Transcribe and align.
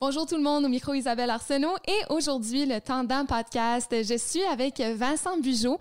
Bonjour 0.00 0.26
tout 0.26 0.36
le 0.36 0.42
monde, 0.44 0.64
au 0.64 0.68
micro 0.68 0.94
Isabelle 0.94 1.28
Arsenault 1.28 1.74
et 1.88 2.12
aujourd'hui 2.14 2.66
le 2.66 2.80
Tendant 2.80 3.26
Podcast. 3.26 3.92
Je 3.92 4.16
suis 4.16 4.44
avec 4.44 4.78
Vincent 4.78 5.38
Bugeaud. 5.38 5.76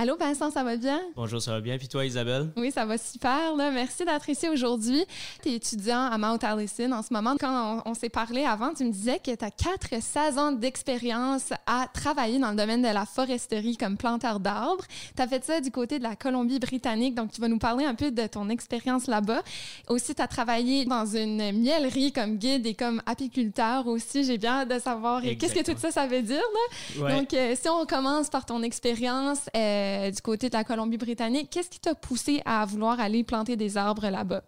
Allô 0.00 0.16
Vincent, 0.16 0.52
ça 0.52 0.62
va 0.62 0.76
bien? 0.76 1.00
Bonjour, 1.16 1.42
ça 1.42 1.50
va 1.50 1.60
bien. 1.60 1.76
Puis 1.76 1.88
toi, 1.88 2.06
Isabelle? 2.06 2.52
Oui, 2.56 2.70
ça 2.70 2.84
va 2.84 2.96
super. 2.98 3.56
Là. 3.56 3.72
Merci 3.72 4.04
d'être 4.04 4.28
ici 4.28 4.48
aujourd'hui. 4.48 5.04
Tu 5.42 5.48
es 5.48 5.54
étudiant 5.56 6.02
à 6.02 6.16
Mount 6.18 6.38
Allison 6.40 6.92
en 6.92 7.02
ce 7.02 7.12
moment. 7.12 7.34
Quand 7.40 7.82
on, 7.84 7.94
s'est 7.94 8.08
parlé 8.08 8.44
avant, 8.44 8.72
tu 8.72 8.84
me 8.84 8.92
disais 8.92 9.18
que 9.18 9.34
tu 9.34 9.44
as 9.44 9.50
4 9.50 10.00
16 10.00 10.38
ans 10.38 10.52
d'expérience 10.52 11.52
à 11.66 11.88
travailler 11.92 12.38
dans 12.38 12.50
le 12.50 12.56
domaine 12.56 12.80
de 12.80 12.86
la 12.86 13.06
foresterie 13.06 13.76
comme 13.76 13.96
planteur 13.96 14.38
d'arbres. 14.38 14.84
Tu 15.16 15.20
as 15.20 15.26
fait 15.26 15.44
ça 15.44 15.60
du 15.60 15.72
côté 15.72 15.98
de 15.98 16.04
la 16.04 16.14
Colombie-Britannique, 16.14 17.16
donc 17.16 17.32
tu 17.32 17.40
vas 17.40 17.48
nous 17.48 17.58
parler 17.58 17.84
un 17.84 17.96
peu 17.96 18.12
de 18.12 18.26
ton 18.28 18.50
expérience 18.50 19.08
là-bas. 19.08 19.42
Aussi, 19.88 20.14
tu 20.14 20.22
as 20.22 20.28
travaillé 20.28 20.84
dans 20.84 21.06
une 21.06 21.50
miellerie 21.58 22.12
comme 22.12 22.36
guide 22.36 22.66
et 22.66 22.74
comme 22.74 23.02
apiculteur 23.04 23.88
aussi. 23.88 24.22
J'ai 24.22 24.38
bien 24.38 24.60
hâte 24.60 24.68
de 24.68 24.78
savoir 24.78 25.22
qu'est-ce 25.22 25.54
que 25.54 25.68
tout 25.68 25.76
ça, 25.76 25.90
ça 25.90 26.06
veut 26.06 26.22
dire. 26.22 26.36
Là? 26.36 27.02
Ouais. 27.02 27.16
Donc, 27.16 27.34
euh, 27.34 27.56
si 27.60 27.68
on 27.68 27.84
commence 27.84 28.28
par 28.28 28.46
ton 28.46 28.62
expérience, 28.62 29.40
euh, 29.56 29.87
euh, 29.88 30.10
du 30.10 30.20
côté 30.20 30.48
de 30.48 30.54
la 30.54 30.64
Colombie-Britannique. 30.64 31.48
Qu'est-ce 31.50 31.70
qui 31.70 31.80
t'a 31.80 31.94
poussé 31.94 32.42
à 32.44 32.64
vouloir 32.64 33.00
aller 33.00 33.24
planter 33.24 33.56
des 33.56 33.76
arbres 33.76 34.08
là-bas? 34.08 34.42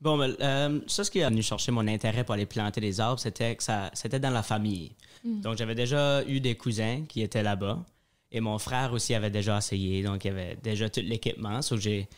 Bon, 0.00 0.18
ben, 0.18 0.36
euh, 0.40 0.80
ça, 0.86 1.04
ce 1.04 1.10
qui 1.10 1.22
a 1.22 1.30
venu 1.30 1.42
chercher 1.42 1.72
mon 1.72 1.86
intérêt 1.88 2.24
pour 2.24 2.34
aller 2.34 2.46
planter 2.46 2.80
des 2.80 3.00
arbres, 3.00 3.18
c'était 3.18 3.56
que 3.56 3.62
ça, 3.62 3.90
c'était 3.94 4.20
dans 4.20 4.30
la 4.30 4.42
famille. 4.42 4.92
Mm. 5.24 5.40
Donc, 5.40 5.56
j'avais 5.56 5.74
déjà 5.74 6.22
eu 6.26 6.40
des 6.40 6.54
cousins 6.54 7.04
qui 7.08 7.22
étaient 7.22 7.42
là-bas. 7.42 7.82
Et 8.30 8.40
mon 8.40 8.58
frère 8.58 8.92
aussi 8.92 9.14
avait 9.14 9.30
déjà 9.30 9.58
essayé. 9.58 10.02
Donc, 10.02 10.24
il 10.24 10.28
avait 10.28 10.58
déjà 10.62 10.90
tout 10.90 11.00
l'équipement. 11.02 11.60
J'ai, 11.76 12.08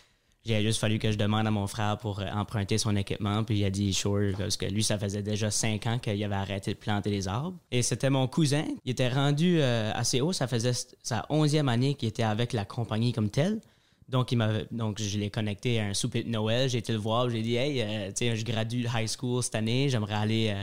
j'ai 0.45 0.63
juste 0.63 0.81
fallu 0.81 0.99
que 0.99 1.13
je 1.13 1.19
demande 1.19 1.47
à 1.47 1.51
mon 1.51 1.67
frère 1.67 1.99
pour 1.99 2.21
euh, 2.21 2.27
emprunter 2.33 2.79
son 2.79 2.97
équipement, 2.97 3.45
puis 3.45 3.59
il 3.59 3.65
a 3.65 3.71
dit 3.71 3.93
sure, 3.93 4.33
parce 4.37 4.57
que 4.57 4.67
lui, 4.67 4.83
ça 4.83 4.99
faisait 4.99 5.23
déjà 5.23 5.51
cinq 5.51 5.87
ans 5.87 5.99
qu'il 5.99 6.23
avait 6.25 6.35
arrêté 6.35 6.73
de 6.73 6.79
planter 6.79 7.11
des 7.11 7.29
arbres. 7.29 7.59
Et 7.71 7.83
c'était 7.83 8.11
mon 8.11 8.27
cousin. 8.27 8.65
Il 8.85 8.93
était 8.93 9.09
rendu 9.09 9.59
euh, 9.61 9.93
assez 9.95 10.21
haut, 10.21 10.33
ça 10.33 10.47
faisait 10.47 10.73
sa 11.03 11.27
onzième 11.29 11.69
année 11.69 11.95
qu'il 11.95 12.09
était 12.09 12.23
avec 12.23 12.53
la 12.53 12.65
compagnie 12.65 13.13
comme 13.13 13.31
telle. 13.31 13.61
Donc, 14.09 14.33
il 14.33 14.67
donc 14.71 15.01
je 15.03 15.19
l'ai 15.19 15.29
connecté 15.29 15.81
à 15.81 15.87
un 15.87 15.95
souper 15.95 16.23
de 16.23 16.31
Noël. 16.31 16.71
J'ai 16.71 16.79
été 16.79 16.93
le 16.93 16.99
voir, 16.99 17.29
j'ai 17.29 17.43
dit, 17.43 17.57
hey, 17.57 17.83
euh, 17.83 18.09
tu 18.09 18.27
sais, 18.27 18.37
je 18.37 18.45
gradue 18.45 18.87
high 18.95 19.09
school 19.09 19.43
cette 19.43 19.55
année, 19.55 19.91
j'aimerais 19.91 20.15
aller 20.15 20.55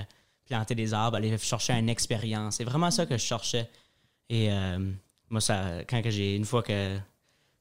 planter 0.45 0.73
des 0.73 0.95
arbres, 0.95 1.17
aller 1.17 1.37
chercher 1.37 1.73
une 1.73 1.89
expérience. 1.89 2.55
C'est 2.55 2.63
vraiment 2.63 2.89
ça 2.89 3.05
que 3.05 3.17
je 3.17 3.23
cherchais. 3.23 3.69
Et 4.29 4.49
moi, 5.29 5.41
ça, 5.41 5.83
quand 5.87 6.01
j'ai, 6.05 6.35
une 6.35 6.45
fois 6.45 6.63
que 6.63 6.97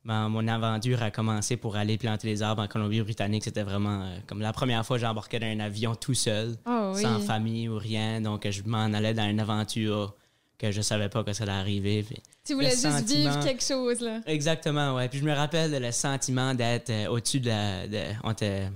mon 0.04 0.46
aventure 0.48 1.02
a 1.02 1.10
commencé 1.10 1.56
pour 1.56 1.76
aller 1.76 1.96
planter 1.96 2.28
les 2.28 2.42
arbres 2.42 2.62
en 2.62 2.68
Colombie-Britannique. 2.68 3.44
C'était 3.44 3.62
vraiment 3.62 4.02
euh, 4.02 4.18
comme 4.26 4.40
la 4.40 4.52
première 4.52 4.84
fois 4.84 4.96
que 4.96 5.02
j'embarquais 5.02 5.40
dans 5.40 5.46
un 5.46 5.60
avion 5.60 5.94
tout 5.94 6.14
seul, 6.14 6.56
oh, 6.66 6.92
oui. 6.94 7.02
sans 7.02 7.20
famille 7.20 7.68
ou 7.68 7.78
rien. 7.78 8.20
Donc, 8.20 8.48
je 8.48 8.62
m'en 8.64 8.84
allais 8.92 9.14
dans 9.14 9.28
une 9.28 9.40
aventure 9.40 10.14
que 10.58 10.70
je 10.70 10.82
savais 10.82 11.08
pas 11.08 11.24
que 11.24 11.32
ça 11.32 11.44
allait 11.44 11.52
arriver. 11.52 12.02
Puis 12.02 12.22
tu 12.44 12.54
voulais 12.54 12.70
juste 12.70 13.08
vivre 13.08 13.40
quelque 13.40 13.64
chose, 13.64 14.00
là. 14.00 14.20
Exactement, 14.26 14.94
ouais. 14.94 15.08
Puis 15.08 15.20
je 15.20 15.24
me 15.24 15.32
rappelle 15.32 15.72
le 15.72 15.90
sentiment 15.90 16.54
d'être 16.54 16.90
euh, 16.90 17.08
au-dessus 17.08 17.40
de 17.40 17.48
la, 17.48 17.88
de, 17.88 18.02
on 18.22 18.32
était 18.32 18.68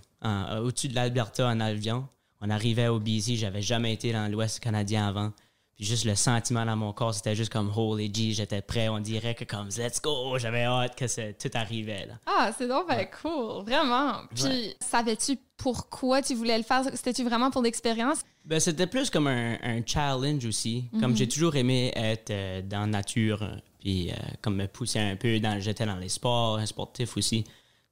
au-dessus 0.63 0.89
de 0.89 0.95
l'Alberta 0.95 1.47
en 1.47 1.61
avion. 1.61 2.09
On 2.41 2.51
arrivait 2.51 2.89
au 2.89 3.01
BC, 3.01 3.37
j'avais 3.37 3.63
jamais 3.63 3.93
été 3.93 4.13
dans 4.13 4.31
l'Ouest 4.31 4.61
canadien 4.61 5.09
avant. 5.09 5.33
Puis 5.79 5.87
juste 5.87 6.07
le 6.07 6.17
sentiment 6.17 6.67
dans 6.67 6.75
mon 6.75 6.93
corps, 6.93 7.15
c'était 7.15 7.37
juste 7.37 7.53
comme 7.53 7.73
holy 7.75 8.13
G, 8.13 8.33
j'étais 8.33 8.63
prêt. 8.63 8.89
On 8.89 8.99
dirait 8.99 9.37
que 9.37 9.45
comme 9.45 9.69
let's 9.79 10.03
go, 10.03 10.37
j'avais 10.37 10.65
hâte 10.65 10.97
que 10.97 11.31
tout 11.31 11.57
arrivait. 11.57 12.07
Là. 12.07 12.15
Ah, 12.27 12.51
c'est 12.57 12.67
donc 12.67 12.89
ben 12.89 13.07
cool, 13.23 13.63
vraiment. 13.65 14.23
Puis 14.35 14.75
savais-tu 14.81 15.39
pourquoi 15.57 16.21
tu 16.21 16.35
voulais 16.35 16.59
le 16.59 16.65
faire? 16.65 16.83
C'était-tu 16.93 17.23
vraiment 17.23 17.53
pour 17.53 17.63
l'expérience? 17.63 18.23
Ben, 18.45 18.59
c'était 18.59 18.89
plus 18.89 19.09
comme 19.09 19.29
un, 19.29 19.81
challenge 19.87 20.45
aussi. 20.47 20.91
Comme 20.99 21.17
j'ai 21.17 21.29
toujours 21.29 21.55
aimé 21.55 21.93
être 21.95 22.31
euh, 22.31 22.61
dans 22.61 22.81
la 22.81 22.87
nature, 22.87 23.49
puis 23.79 24.11
euh, 24.11 24.15
comme 24.43 24.57
me 24.57 24.67
pousser 24.67 24.99
un 24.99 25.15
peu 25.15 25.39
dans, 25.39 25.61
j'étais 25.61 25.87
dans 25.87 25.97
les 25.97 26.09
sports, 26.09 26.61
sportifs 26.67 27.17
aussi. 27.17 27.45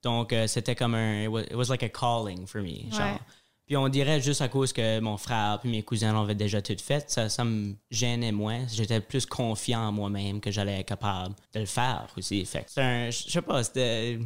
Donc 0.03 0.33
euh, 0.33 0.49
c'était 0.49 0.75
comme 0.75 0.97
un, 0.97 1.23
it 1.23 1.55
was, 1.55 1.69
like 1.69 1.85
a 1.85 1.89
calling 1.89 2.49
for 2.49 2.63
me. 2.63 2.91
Genre, 2.91 3.21
puis 3.67 3.77
on 3.77 3.89
dirait 3.89 4.21
juste 4.21 4.41
à 4.41 4.49
cause 4.49 4.73
que 4.73 5.01
mon 5.01 5.17
frère 5.17 5.59
puis 5.61 5.71
mes 5.71 5.83
cousins 5.83 6.13
l'avaient 6.13 6.35
déjà 6.35 6.63
tout 6.63 6.77
fait, 6.83 7.11
ça, 7.11 7.29
ça 7.29 7.45
me 7.45 7.75
gênait 7.91 8.33
moins. 8.33 8.67
J'étais 8.69 9.01
plus 9.01 9.27
confiant 9.27 9.89
en 9.89 9.93
moi-même 9.93 10.41
que 10.41 10.51
j'allais 10.51 10.81
être 10.81 10.89
capable 10.89 11.35
de 11.53 11.61
le 11.61 11.67
faire 11.67 12.07
aussi. 12.17 12.45
Fait 12.45 12.65
c'est 12.69 13.11
je 13.11 13.31
sais 13.31 13.43
pas, 13.43 13.63
c'était 13.65 14.19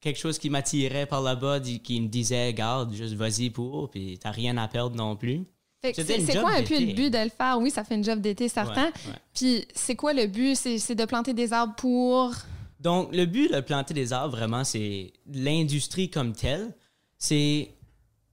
quelque 0.00 0.18
chose 0.18 0.38
qui 0.38 0.50
m'attirait 0.50 1.06
par 1.06 1.22
là-bas, 1.22 1.60
qui 1.60 2.00
me 2.00 2.08
disait, 2.08 2.52
garde, 2.52 2.92
juste 2.92 3.14
vas-y 3.14 3.50
pour, 3.50 3.90
puis 3.90 4.18
t'as 4.20 4.30
rien 4.30 4.56
à 4.56 4.66
perdre 4.66 4.96
non 4.96 5.14
plus. 5.14 5.44
C'est 5.82 5.94
quoi 6.38 6.52
un 6.52 6.62
peu 6.62 6.78
le 6.78 6.92
but 6.92 7.10
de 7.10 7.24
le 7.24 7.30
faire? 7.30 7.58
Oui, 7.58 7.70
ça 7.70 7.84
fait 7.84 7.94
une 7.94 8.04
job 8.04 8.20
d'été, 8.20 8.48
certain. 8.48 8.90
Puis 9.34 9.66
c'est 9.74 9.96
quoi 9.96 10.12
le 10.12 10.26
but? 10.26 10.54
C'est 10.54 10.94
de 10.94 11.04
planter 11.04 11.32
des 11.32 11.52
arbres 11.52 11.74
pour... 11.76 12.34
Donc, 12.80 13.14
le 13.14 13.26
but 13.26 13.52
de 13.52 13.60
planter 13.60 13.94
des 13.94 14.12
arbres, 14.12 14.36
vraiment, 14.36 14.64
c'est 14.64 15.12
l'industrie 15.26 16.10
comme 16.10 16.32
telle. 16.34 16.74
C'est 17.18 17.70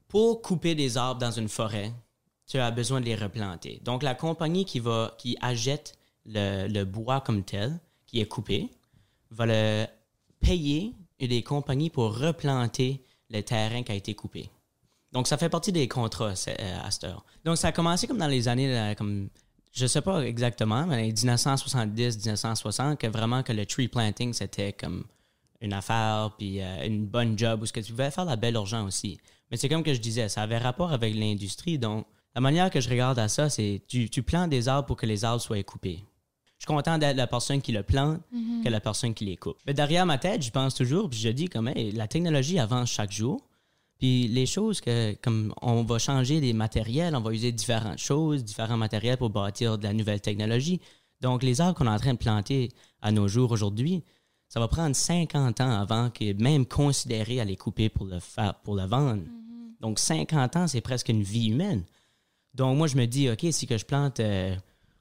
pour 0.07 0.41
couper 0.41 0.75
des 0.75 0.97
arbres 0.97 1.19
dans 1.19 1.31
une 1.31 1.49
forêt, 1.49 1.91
tu 2.47 2.57
as 2.57 2.71
besoin 2.71 3.01
de 3.01 3.05
les 3.05 3.15
replanter. 3.15 3.81
Donc, 3.83 4.03
la 4.03 4.15
compagnie 4.15 4.65
qui 4.65 4.79
va, 4.79 5.13
qui 5.17 5.37
achète 5.41 5.97
le, 6.25 6.83
bois 6.83 7.21
comme 7.21 7.43
tel, 7.43 7.79
qui 8.05 8.21
est 8.21 8.25
coupé, 8.25 8.69
va 9.31 9.45
le 9.45 9.85
payer 10.39 10.93
des 11.19 11.43
compagnies 11.43 11.89
pour 11.89 12.17
replanter 12.17 13.03
le 13.29 13.41
terrain 13.41 13.83
qui 13.83 13.91
a 13.91 13.95
été 13.95 14.13
coupé. 14.13 14.49
Donc, 15.11 15.27
ça 15.27 15.37
fait 15.37 15.49
partie 15.49 15.71
des 15.71 15.87
contrats 15.87 16.29
à 16.29 16.35
cette 16.35 17.03
heure. 17.03 17.25
Donc, 17.43 17.57
ça 17.57 17.69
a 17.69 17.71
commencé 17.71 18.07
comme 18.07 18.17
dans 18.17 18.27
les 18.27 18.47
années, 18.47 18.77
euh, 18.77 18.93
comme, 18.93 19.29
je 19.73 19.85
sais 19.85 20.01
pas 20.01 20.21
exactement, 20.21 20.85
mais 20.85 21.11
1970, 21.11 22.17
1960, 22.17 22.99
que 22.99 23.07
vraiment 23.07 23.43
que 23.43 23.51
le 23.51 23.65
tree 23.65 23.87
planting, 23.87 24.33
c'était 24.33 24.73
comme 24.73 25.05
une 25.61 25.73
affaire, 25.73 26.31
puis 26.37 26.61
euh, 26.61 26.85
une 26.85 27.05
bonne 27.05 27.37
job, 27.37 27.61
ou 27.61 27.65
ce 27.65 27.73
que 27.73 27.79
tu 27.79 27.91
pouvais 27.91 28.11
faire 28.11 28.25
la 28.25 28.35
belle 28.35 28.55
argent 28.55 28.85
aussi. 28.85 29.17
Mais 29.49 29.57
c'est 29.57 29.69
comme 29.69 29.83
que 29.83 29.93
je 29.93 29.99
disais, 29.99 30.29
ça 30.29 30.43
avait 30.43 30.57
rapport 30.57 30.91
avec 30.91 31.15
l'industrie. 31.15 31.79
Donc, 31.79 32.05
la 32.35 32.41
manière 32.41 32.69
que 32.69 32.79
je 32.79 32.89
regarde 32.89 33.17
à 33.17 33.27
ça, 33.27 33.49
c'est 33.49 33.81
tu, 33.87 34.09
tu 34.09 34.23
plantes 34.23 34.49
des 34.49 34.67
arbres 34.67 34.87
pour 34.87 34.97
que 34.97 35.05
les 35.05 35.25
arbres 35.25 35.41
soient 35.41 35.63
coupés. 35.63 36.03
Je 36.57 36.65
suis 36.65 36.67
content 36.67 36.97
d'être 36.97 37.15
la 37.15 37.27
personne 37.27 37.61
qui 37.61 37.71
le 37.71 37.83
plante 37.83 38.19
mm-hmm. 38.33 38.63
que 38.63 38.69
la 38.69 38.79
personne 38.79 39.13
qui 39.13 39.25
les 39.25 39.37
coupe. 39.37 39.57
Mais 39.67 39.73
derrière 39.73 40.05
ma 40.05 40.17
tête, 40.17 40.41
je 40.41 40.51
pense 40.51 40.73
toujours, 40.73 41.09
puis 41.09 41.19
je 41.19 41.29
dis 41.29 41.47
comme 41.47 41.69
la 41.75 42.07
technologie 42.07 42.59
avance 42.59 42.89
chaque 42.89 43.11
jour. 43.11 43.41
Puis 43.99 44.27
les 44.27 44.45
choses 44.45 44.79
que, 44.79 45.15
comme 45.15 45.53
on 45.61 45.83
va 45.83 45.97
changer 45.97 46.39
les 46.39 46.53
matériels, 46.53 47.15
on 47.15 47.21
va 47.21 47.31
user 47.31 47.51
différentes 47.51 47.97
choses, 47.97 48.43
différents 48.43 48.77
matériels 48.77 49.17
pour 49.17 49.29
bâtir 49.29 49.77
de 49.77 49.83
la 49.83 49.93
nouvelle 49.93 50.21
technologie. 50.21 50.79
Donc 51.21 51.41
les 51.43 51.61
arbres 51.61 51.77
qu'on 51.77 51.87
est 51.87 51.95
en 51.95 51.97
train 51.97 52.13
de 52.13 52.19
planter 52.19 52.69
à 53.01 53.11
nos 53.11 53.27
jours 53.27 53.51
aujourd'hui, 53.51 54.03
ça 54.47 54.59
va 54.59 54.67
prendre 54.67 54.95
50 54.95 55.61
ans 55.61 55.79
avant 55.79 56.09
que 56.09 56.33
même 56.41 56.65
considérer 56.65 57.39
à 57.39 57.45
les 57.45 57.57
couper 57.57 57.89
pour 57.89 58.05
le 58.05 58.19
faire, 58.19 58.55
pour 58.63 58.75
le 58.75 58.85
vendre. 58.85 59.23
Mm-hmm. 59.23 59.81
Donc 59.81 59.99
50 59.99 60.55
ans, 60.55 60.67
c'est 60.67 60.81
presque 60.81 61.09
une 61.09 61.23
vie 61.23 61.49
humaine. 61.49 61.83
Donc 62.53 62.77
moi, 62.77 62.87
je 62.87 62.95
me 62.97 63.05
dis, 63.05 63.29
OK, 63.29 63.45
si 63.51 63.67
que 63.67 63.77
je 63.77 63.85
plante, 63.85 64.19
euh, 64.19 64.55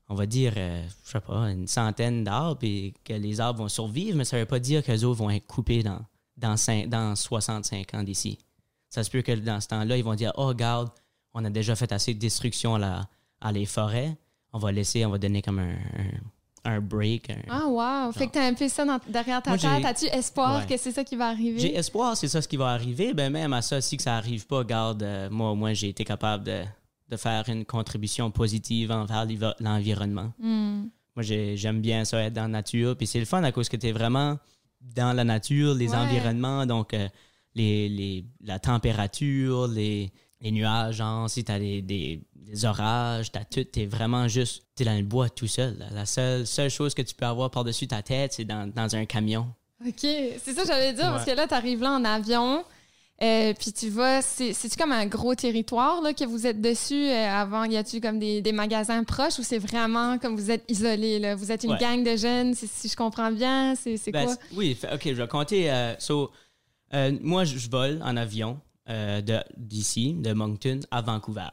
on 0.09 0.15
va 0.15 0.27
dire, 0.27 0.55
euh, 0.57 0.87
je 1.05 1.13
sais 1.13 1.21
pas, 1.21 1.51
une 1.51 1.67
centaine 1.67 2.25
d'arbres 2.25 2.59
et 2.63 2.93
que 3.05 3.15
les 3.15 3.41
arbres 3.41 3.61
vont 3.61 3.69
survivre, 3.69 4.17
mais 4.17 4.25
ça 4.25 4.39
veut 4.39 4.47
pas 4.47 4.59
dire 4.59 4.83
que 4.85 4.93
les 4.93 5.05
autres 5.05 5.19
vont 5.19 5.31
être 5.31 5.47
coupés 5.47 5.83
dans, 5.83 6.01
dans, 6.37 6.57
dans 6.89 7.17
65 7.17 7.95
ans 7.95 8.03
d'ici. 8.03 8.39
Ça 8.91 9.05
se 9.05 9.11
peut 9.11 9.23
que 9.23 9.33
dans 9.33 9.61
ce 9.61 9.69
temps-là, 9.69 9.97
ils 9.97 10.05
vont 10.05 10.15
dire, 10.15 10.33
oh, 10.37 10.47
regarde, 10.47 10.91
on 11.35 11.45
a 11.45 11.51
déjà 11.51 11.75
fait 11.77 11.93
assez 11.93 12.15
de 12.15 12.19
destruction 12.19 12.77
à, 12.77 13.09
à 13.41 13.53
les 13.53 13.67
forêts. 13.67 14.17
On 14.53 14.59
va 14.59 14.73
laisser, 14.73 15.05
on 15.05 15.11
va 15.11 15.19
donner 15.19 15.43
comme 15.43 15.59
un 15.59 15.75
un 15.75 16.11
break. 16.81 17.33
ah, 17.49 17.67
wow! 17.67 18.13
Fait 18.13 18.27
que 18.27 18.33
t'as 18.33 18.47
un 18.47 18.55
peu 18.55 18.69
ça 18.69 18.85
derrière 19.09 19.43
ta 19.43 19.57
tête. 19.57 19.85
As-tu 19.85 20.07
espoir 20.07 20.67
que 20.67 20.77
c'est 20.77 20.93
ça 20.93 21.05
qui 21.05 21.17
va 21.17 21.29
arriver? 21.29 21.59
J'ai 21.59 21.75
espoir, 21.77 22.17
c'est 22.17 22.29
ça 22.29 22.43
ce 22.43 22.49
qui 22.49 22.57
va 22.57 22.69
arriver. 22.69 23.15
Ben, 23.15 23.33
même 23.33 23.53
à 23.53 23.63
ça, 23.63 23.81
si 23.81 23.97
que 23.97 24.03
ça 24.03 24.17
arrive 24.17 24.47
pas, 24.47 24.65
garde, 24.65 25.03
euh, 25.03 25.29
moi, 25.31 25.51
au 25.51 25.55
moins, 25.55 25.73
j'ai 25.73 25.89
été 25.89 26.05
capable 26.05 26.45
de, 26.45 26.63
de, 27.09 27.17
faire 27.17 27.49
une 27.49 27.65
contribution 27.65 28.31
positive 28.31 28.91
envers 28.91 29.27
l'environnement. 29.61 30.33
Hmm. 30.39 30.87
Moi, 31.15 31.23
j'aime 31.23 31.81
bien 31.81 32.05
ça, 32.05 32.23
être 32.23 32.35
dans 32.35 32.43
la 32.43 32.49
nature. 32.49 32.97
Puis 32.97 33.07
c'est 33.07 33.21
le 33.21 33.25
fun 33.25 33.43
à 33.43 33.53
cause 33.53 33.69
que 33.69 33.77
t'es 33.77 33.93
vraiment 33.93 34.39
dans 34.81 35.15
la 35.17 35.25
nature, 35.25 35.75
les 35.75 35.95
environnements, 35.95 36.67
donc 36.67 36.95
euh, 36.95 37.09
les, 37.55 37.89
les, 37.89 38.25
la 38.43 38.59
température, 38.59 39.67
les 39.67 40.13
les 40.41 40.51
nuages, 40.51 40.97
genre, 40.97 41.29
si 41.29 41.45
t'as 41.45 41.59
des, 41.59 41.83
des, 41.83 42.21
des 42.35 42.65
orages, 42.65 43.33
t'as 43.33 43.45
tout, 43.45 43.65
t'es 43.65 43.87
vraiment 43.87 44.29
juste, 44.29 44.65
t'es 44.75 44.85
dans 44.85 44.97
le 44.97 45.03
bois 45.03 45.29
tout 45.29 45.47
seul. 45.47 45.77
La 45.93 46.07
seule, 46.07 46.47
seule 46.47 46.71
chose 46.71 46.95
que 46.95 47.03
tu 47.03 47.15
peux 47.15 47.27
avoir 47.27 47.51
par-dessus 47.51 47.89
ta 47.89 48.03
tête, 48.03 48.35
c'est 48.35 48.45
dans, 48.45 48.71
dans 48.71 48.95
un 48.97 49.05
camion. 49.05 49.47
OK, 49.87 50.01
c'est 50.01 50.55
ça 50.55 50.63
que 50.63 50.69
j'allais 50.69 50.93
dire, 50.93 51.11
parce 51.11 51.25
que 51.25 51.33
là, 51.33 51.47
t'arrives 51.47 51.83
là 51.83 51.93
en 51.93 52.05
avion, 52.05 52.65
euh, 53.23 53.55
puis 53.59 53.73
tu 53.73 53.89
vas, 53.89 54.21
c'est-tu 54.21 54.77
comme 54.77 54.93
un 54.93 55.07
gros 55.07 55.35
territoire 55.35 56.03
là, 56.03 56.13
que 56.13 56.25
vous 56.25 56.47
êtes 56.47 56.61
dessus 56.61 57.09
euh, 57.09 57.29
avant? 57.31 57.65
Y 57.65 57.79
a-tu 57.79 58.01
comme 58.01 58.19
des, 58.19 58.43
des, 58.43 58.53
magasins 58.53 59.05
proches 59.05 59.39
ou 59.39 59.43
c'est 59.43 59.59
vraiment 59.59 60.19
comme 60.19 60.37
vous 60.37 60.51
êtes 60.51 60.65
isolé? 60.71 61.19
Là? 61.19 61.35
Vous 61.35 61.51
êtes 61.51 61.65
une 61.65 61.77
gang 61.77 62.03
de 62.03 62.15
jeunes, 62.17 62.55
si 62.55 62.89
je 62.89 62.97
comprends 62.97 63.33
bien, 63.33 63.75
c'est 63.75 63.99
ben, 64.11 64.27
quoi? 64.27 64.35
Oui, 64.55 64.77
OK, 64.93 65.03
je 65.07 65.13
vais 65.13 65.29
compter. 65.29 65.71
Euh, 65.71 65.95
so, 65.99 66.31
moi, 67.23 67.45
je 67.45 67.71
vole 67.71 68.01
en 68.05 68.17
avion. 68.19 68.61
Euh, 68.89 69.21
d'ici, 69.57 70.15
de, 70.15 70.33
Moncton 70.33 70.79
à 70.93 71.03
Vancouver. 71.03 71.49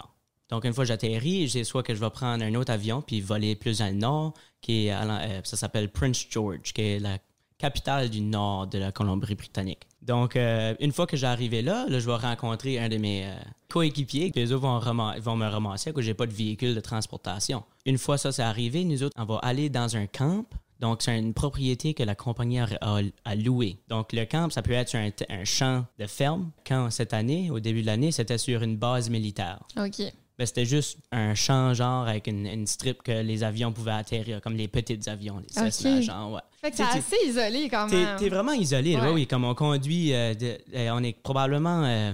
Donc, 0.49 0.65
une 0.65 0.73
fois 0.73 0.83
que 0.83 0.89
j'atterris, 0.89 1.47
j'ai 1.47 1.63
soit 1.63 1.81
que 1.81 1.95
je 1.95 1.99
vais 1.99 2.11
prendre 2.11 2.43
un 2.43 2.53
autre 2.53 2.71
avion 2.71 3.01
puis 3.01 3.21
voler 3.21 3.55
plus 3.55 3.79
dans 3.79 3.87
le 3.87 3.93
nord, 3.93 4.33
qui 4.61 4.91
à 4.91 5.01
euh, 5.01 5.41
ça 5.43 5.57
s'appelle 5.57 5.89
Prince 5.89 6.27
George, 6.29 6.73
qui 6.73 6.81
est 6.81 6.99
la 6.99 7.17
capitale 7.57 8.11
du 8.11 8.21
nord 8.21 8.67
de 8.67 8.77
la 8.77 8.91
Colombie-Britannique. 8.91 9.87
Donc, 10.03 10.35
euh, 10.35 10.75
une 10.79 10.91
fois 10.91 11.07
que 11.07 11.17
j'arrive 11.17 11.59
là, 11.61 11.87
je 11.89 12.05
vais 12.05 12.15
rencontrer 12.15 12.77
un 12.77 12.87
de 12.87 12.97
mes 12.97 13.27
coéquipiers. 13.67 14.31
Les 14.35 14.51
autres 14.51 14.67
vont, 14.67 15.35
me 15.35 15.47
ramasser 15.47 15.91
que 15.91 16.03
j'ai 16.03 16.13
pas 16.13 16.27
de 16.27 16.33
véhicule 16.33 16.75
de 16.75 16.81
transportation. 16.81 17.63
Une 17.87 17.97
fois 17.97 18.19
ça 18.19 18.31
c'est 18.31 18.43
arrivé, 18.43 18.83
nous 18.83 19.01
autres, 19.01 19.15
on 19.17 19.25
va 19.25 19.37
aller 19.37 19.69
dans 19.69 19.95
un 19.95 20.05
camp. 20.05 20.45
Donc, 20.83 21.01
c'est 21.01 21.17
une 21.17 21.33
propriété 21.33 21.93
que 21.93 22.03
la 22.03 22.13
compagnie 22.13 22.59
a, 22.59 22.67
a, 22.81 22.99
a 23.23 23.35
louée. 23.35 23.77
Donc, 23.87 24.11
le 24.11 24.25
camp, 24.25 24.51
ça 24.51 24.61
peut 24.61 24.73
être 24.73 24.93
un, 24.97 25.45
champ 25.45 25.85
de 25.97 26.05
ferme. 26.07 26.51
Quand 26.67 26.89
cette 26.91 27.13
année, 27.13 27.49
au 27.49 27.61
début 27.61 27.79
de 27.83 27.85
l'année, 27.85 28.11
c'était 28.11 28.37
sur 28.37 28.61
une 28.63 28.75
base 28.75 29.09
militaire. 29.09 29.59
OK. 29.77 30.01
Ben, 30.37 30.45
c'était 30.45 30.65
juste 30.65 30.97
un 31.13 31.35
champ, 31.35 31.73
genre, 31.73 32.05
avec 32.05 32.27
une, 32.27 32.45
une 32.47 32.67
strip 32.67 33.01
que 33.01 33.21
les 33.21 33.43
avions 33.43 33.71
pouvaient 33.71 33.91
atterrir, 33.93 34.41
comme 34.41 34.57
les 34.57 34.67
petits 34.67 34.99
avions, 35.09 35.39
les 35.39 35.47
Cessna, 35.47 36.01
genre, 36.01 36.33
ouais. 36.33 36.41
Fait 36.59 36.71
que 36.71 36.75
c'est 36.75 36.83
assez 36.83 37.15
isolé 37.27 37.69
quand 37.69 37.87
même. 37.89 38.17
t'es 38.19 38.27
vraiment 38.27 38.51
isolé, 38.51 38.93
là, 38.97 39.03
Ouais. 39.05 39.11
oui. 39.13 39.27
Comme 39.27 39.45
on 39.45 39.55
conduit, 39.55 40.13
euh, 40.13 40.33
de- 40.33 40.57
euh, 40.75 40.89
on 40.91 41.01
est 41.01 41.15
probablement 41.23 41.83
euh, 41.85 42.11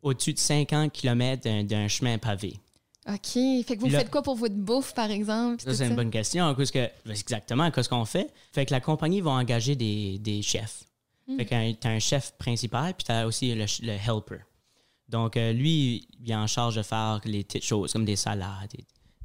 au-dessus 0.00 0.32
de 0.34 0.38
50 0.38 0.92
km 0.92 1.42
d'un 1.64 1.88
chemin 1.88 2.18
pavé. 2.18 2.54
OK. 3.08 3.64
Fait 3.66 3.76
que 3.76 3.80
vous 3.80 3.88
là- 3.88 3.98
faites 4.00 4.10
quoi 4.10 4.22
pour 4.22 4.36
votre 4.36 4.54
bouffe, 4.54 4.94
par 4.94 5.10
exemple? 5.10 5.62
Ça, 5.62 5.74
c'est 5.74 5.88
une 5.88 5.96
bonne 5.96 6.10
question. 6.10 6.54
Qu'est-ce 6.54 6.72
que, 6.72 6.88
exactement 7.10 7.70
qu'est-ce 7.70 7.88
qu'on 7.88 8.04
fait? 8.04 8.32
Fait 8.52 8.64
que 8.64 8.72
la 8.72 8.80
compagnie 8.80 9.20
va 9.20 9.32
engager 9.32 9.74
des, 9.74 10.18
des 10.18 10.40
chefs. 10.42 10.84
Hmm. 11.26 11.36
Fait 11.36 11.44
que 11.46 11.72
t'as 11.72 11.90
un 11.90 11.98
chef 11.98 12.32
principal, 12.38 12.94
puis 12.94 13.04
t'as 13.04 13.26
aussi 13.26 13.54
le, 13.54 13.64
helper. 13.92 14.44
Donc, 15.08 15.36
euh, 15.36 15.52
lui, 15.52 16.08
il 16.20 16.30
est 16.30 16.34
en 16.34 16.46
charge 16.46 16.76
de 16.76 16.82
faire 16.82 17.20
les 17.24 17.44
petites 17.44 17.64
choses, 17.64 17.92
comme 17.92 18.04
des 18.04 18.16
salades, 18.16 18.72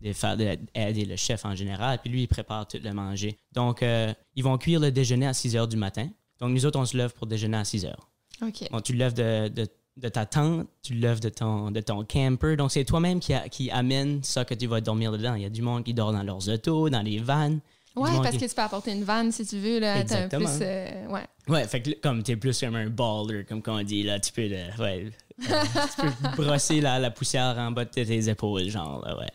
de 0.01 0.13
faire 0.13 0.35
de- 0.37 0.57
aider 0.73 1.05
le 1.05 1.15
chef 1.15 1.45
en 1.45 1.55
général, 1.55 1.99
puis 2.01 2.09
lui, 2.09 2.23
il 2.23 2.27
prépare 2.27 2.67
tout 2.67 2.77
le 2.83 2.93
manger. 2.93 3.37
Donc, 3.53 3.83
euh, 3.83 4.13
ils 4.35 4.43
vont 4.43 4.57
cuire 4.57 4.79
le 4.79 4.91
déjeuner 4.91 5.27
à 5.27 5.33
6 5.33 5.55
heures 5.55 5.67
du 5.67 5.77
matin. 5.77 6.09
Donc, 6.39 6.51
nous 6.51 6.65
autres, 6.65 6.79
on 6.79 6.85
se 6.85 6.97
lève 6.97 7.13
pour 7.13 7.25
déjeuner 7.27 7.57
à 7.57 7.63
6 7.63 7.85
heures. 7.85 8.09
OK. 8.41 8.67
Bon, 8.71 8.81
tu 8.81 8.93
te 8.93 8.97
lèves 8.97 9.13
de, 9.13 9.47
de- 9.49 9.67
de 9.97 10.09
ta 10.09 10.25
tente, 10.25 10.67
tu 10.83 10.93
lèves 10.93 11.19
de 11.19 11.29
ton, 11.29 11.71
de 11.71 11.81
ton 11.81 12.05
camper. 12.05 12.55
Donc, 12.55 12.71
c'est 12.71 12.85
toi-même 12.85 13.19
qui, 13.19 13.33
a- 13.33 13.49
qui 13.49 13.71
amène 13.71 14.23
ça 14.23 14.45
que 14.45 14.53
tu 14.53 14.67
vas 14.67 14.79
dormir 14.79 15.11
dedans. 15.11 15.33
Il 15.35 15.41
y 15.41 15.45
a 15.45 15.49
du 15.49 15.61
monde 15.61 15.83
qui 15.83 15.93
dort 15.93 16.13
dans 16.13 16.23
leurs 16.23 16.47
autos, 16.49 16.89
dans 16.89 17.01
les 17.01 17.19
vannes. 17.19 17.59
Monde 17.95 18.21
parce 18.21 18.35
qui- 18.35 18.37
que 18.43 18.45
tu 18.47 18.53
peux 18.53 18.61
apporter 18.61 18.91
une 18.91 19.03
vanne 19.03 19.31
si 19.31 19.43
tu 19.43 19.57
veux. 19.57 19.79
Là, 19.79 19.99
Exactement. 20.01 20.45
plus, 20.45 20.59
euh, 20.61 21.07
ouais. 21.07 21.25
Ouais, 21.47 21.67
fait 21.67 21.81
que 21.81 21.91
comme 21.99 22.21
t'es 22.21 22.35
plus 22.35 22.59
comme 22.59 22.75
un 22.75 22.89
baller, 22.91 23.43
comme 23.43 23.63
on 23.65 23.81
dit, 23.81 24.03
là, 24.03 24.19
tu 24.19 24.31
peux, 24.31 24.43
ouais, 24.43 24.71
euh, 24.79 25.09
tu 25.39 26.01
peux 26.05 26.43
brosser 26.43 26.79
la, 26.79 26.99
la 26.99 27.09
poussière 27.09 27.55
en 27.57 27.71
bas 27.71 27.85
de 27.85 27.89
tes 27.89 28.29
épaules, 28.29 28.69
genre, 28.69 29.03
là, 29.03 29.17
ouais. 29.17 29.31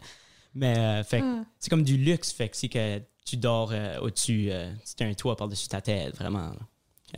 Mais, 0.55 0.79
euh, 0.79 1.03
fait 1.03 1.23
Ah. 1.25 1.43
c'est 1.59 1.71
comme 1.71 1.83
du 1.83 1.97
luxe, 1.97 2.31
fait 2.31 2.49
que 2.51 2.57
c'est 2.57 2.69
que 2.69 3.01
tu 3.25 3.37
dors 3.37 3.73
au-dessus, 4.01 4.51
c'est 4.85 5.03
un 5.03 5.15
toit 5.15 5.35
par-dessus 5.37 5.67
ta 5.67 5.81
tête, 5.81 6.15
vraiment. 6.17 6.51
là. 6.51 6.57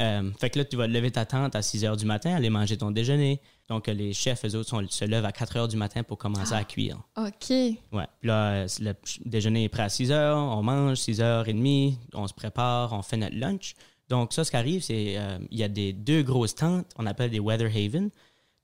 Euh, 0.00 0.30
fait 0.40 0.50
que 0.50 0.58
là, 0.58 0.64
tu 0.64 0.76
vas 0.76 0.86
lever 0.86 1.10
ta 1.10 1.24
tente 1.24 1.54
à 1.54 1.62
6 1.62 1.84
heures 1.84 1.96
du 1.96 2.04
matin, 2.04 2.34
aller 2.34 2.50
manger 2.50 2.76
ton 2.76 2.90
déjeuner. 2.90 3.40
Donc, 3.68 3.88
euh, 3.88 3.92
les 3.94 4.12
chefs, 4.12 4.44
eux 4.44 4.56
autres, 4.56 4.68
sont- 4.68 4.86
se 4.88 5.04
lèvent 5.04 5.24
à 5.24 5.32
4 5.32 5.56
heures 5.56 5.68
du 5.68 5.76
matin 5.76 6.02
pour 6.02 6.18
commencer 6.18 6.52
à 6.52 6.64
cuire. 6.64 7.00
OK. 7.16 7.50
Ouais. 7.50 7.76
Puis 8.20 8.28
là, 8.28 8.50
euh, 8.52 8.66
le 8.80 8.94
déjeuner 9.24 9.64
est 9.64 9.68
prêt 9.68 9.84
à 9.84 9.88
6 9.88 10.10
heures, 10.10 10.36
on 10.36 10.62
mange 10.62 10.96
6 10.98 11.20
heures 11.20 11.48
et 11.48 11.52
demie, 11.52 11.98
on 12.12 12.26
se 12.26 12.34
prépare, 12.34 12.92
on 12.92 13.02
fait 13.02 13.16
notre 13.16 13.36
lunch. 13.36 13.74
Donc, 14.08 14.32
ça, 14.32 14.44
ce 14.44 14.50
qui 14.50 14.56
arrive, 14.56 14.82
c'est 14.82 15.16
euh, 15.16 15.38
il 15.50 15.58
y 15.58 15.62
a 15.62 15.68
des 15.68 15.92
deux 15.92 16.22
grosses 16.22 16.54
tentes, 16.54 16.86
on 16.98 17.06
appelle 17.06 17.30
des 17.30 17.40
Weather 17.40 17.70
Haven. 17.74 18.10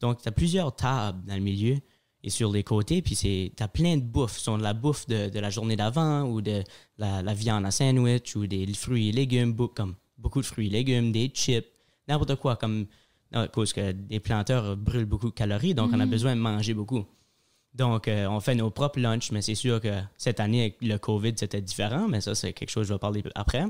Donc, 0.00 0.20
tu 0.22 0.28
as 0.28 0.32
plusieurs 0.32 0.74
tables 0.74 1.24
dans 1.26 1.34
le 1.34 1.40
milieu 1.40 1.76
et 2.22 2.28
sur 2.28 2.52
les 2.52 2.62
côtés, 2.64 3.00
puis 3.00 3.16
tu 3.16 3.62
as 3.62 3.68
plein 3.68 3.96
de 3.96 4.02
bouffe. 4.02 4.36
Ce 4.36 4.44
sont 4.44 4.58
de 4.58 4.62
la 4.62 4.74
bouffe 4.74 5.06
de, 5.06 5.30
de 5.30 5.38
la 5.40 5.48
journée 5.48 5.76
d'avant 5.76 6.24
ou 6.24 6.42
de 6.42 6.62
la, 6.98 7.22
la 7.22 7.32
viande 7.34 7.64
à 7.64 7.70
sandwich 7.70 8.36
ou 8.36 8.46
des 8.46 8.66
fruits 8.74 9.08
et 9.08 9.12
légumes, 9.12 9.56
comme 9.74 9.94
beaucoup 10.20 10.40
de 10.40 10.46
fruits 10.46 10.68
et 10.68 10.70
légumes, 10.70 11.12
des 11.12 11.28
chips, 11.28 11.66
n'importe 12.08 12.36
quoi, 12.36 12.56
comme 12.56 12.86
à 13.32 13.48
cause 13.48 13.72
que 13.72 13.92
des 13.92 14.20
planteurs 14.20 14.76
brûlent 14.76 15.04
beaucoup 15.04 15.30
de 15.30 15.34
calories, 15.34 15.74
donc 15.74 15.90
on 15.92 16.00
a 16.00 16.06
besoin 16.06 16.34
de 16.34 16.40
manger 16.40 16.74
beaucoup. 16.74 17.04
Donc, 17.72 18.08
euh, 18.08 18.26
on 18.26 18.40
fait 18.40 18.56
nos 18.56 18.70
propres 18.70 18.98
lunchs, 18.98 19.30
mais 19.30 19.42
c'est 19.42 19.54
sûr 19.54 19.80
que 19.80 20.00
cette 20.16 20.40
année, 20.40 20.60
avec 20.62 20.78
le 20.82 20.98
COVID, 20.98 21.34
c'était 21.36 21.60
différent, 21.60 22.08
mais 22.08 22.20
ça, 22.20 22.34
c'est 22.34 22.52
quelque 22.52 22.70
chose 22.70 22.82
que 22.82 22.88
je 22.88 22.92
vais 22.94 22.98
parler 22.98 23.22
après. 23.36 23.64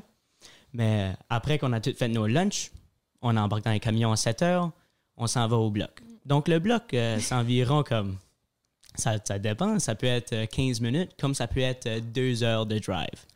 Mais 0.72 1.10
euh, 1.10 1.16
après 1.28 1.58
qu'on 1.58 1.72
a 1.72 1.80
tout 1.80 1.92
fait 1.94 2.08
nos 2.08 2.26
lunchs, 2.26 2.70
on 3.22 3.36
embarque 3.36 3.64
dans 3.64 3.72
les 3.72 3.80
camions 3.80 4.12
à 4.12 4.16
7 4.16 4.42
heures, 4.42 4.70
on 5.16 5.26
s'en 5.26 5.46
va 5.48 5.56
au 5.56 5.70
bloc. 5.70 6.02
Donc, 6.24 6.48
le 6.48 6.58
bloc, 6.58 6.94
euh, 6.94 7.18
c'est 7.20 7.34
environ 7.34 7.82
comme. 7.82 8.16
Ça, 8.96 9.18
ça 9.22 9.38
dépend, 9.38 9.78
ça 9.78 9.94
peut 9.94 10.06
être 10.06 10.32
euh, 10.32 10.46
15 10.46 10.80
minutes, 10.80 11.12
comme 11.18 11.34
ça 11.34 11.46
peut 11.46 11.60
être 11.60 12.00
2 12.12 12.42
heures 12.42 12.66
de 12.66 12.78
drive. 12.78 13.26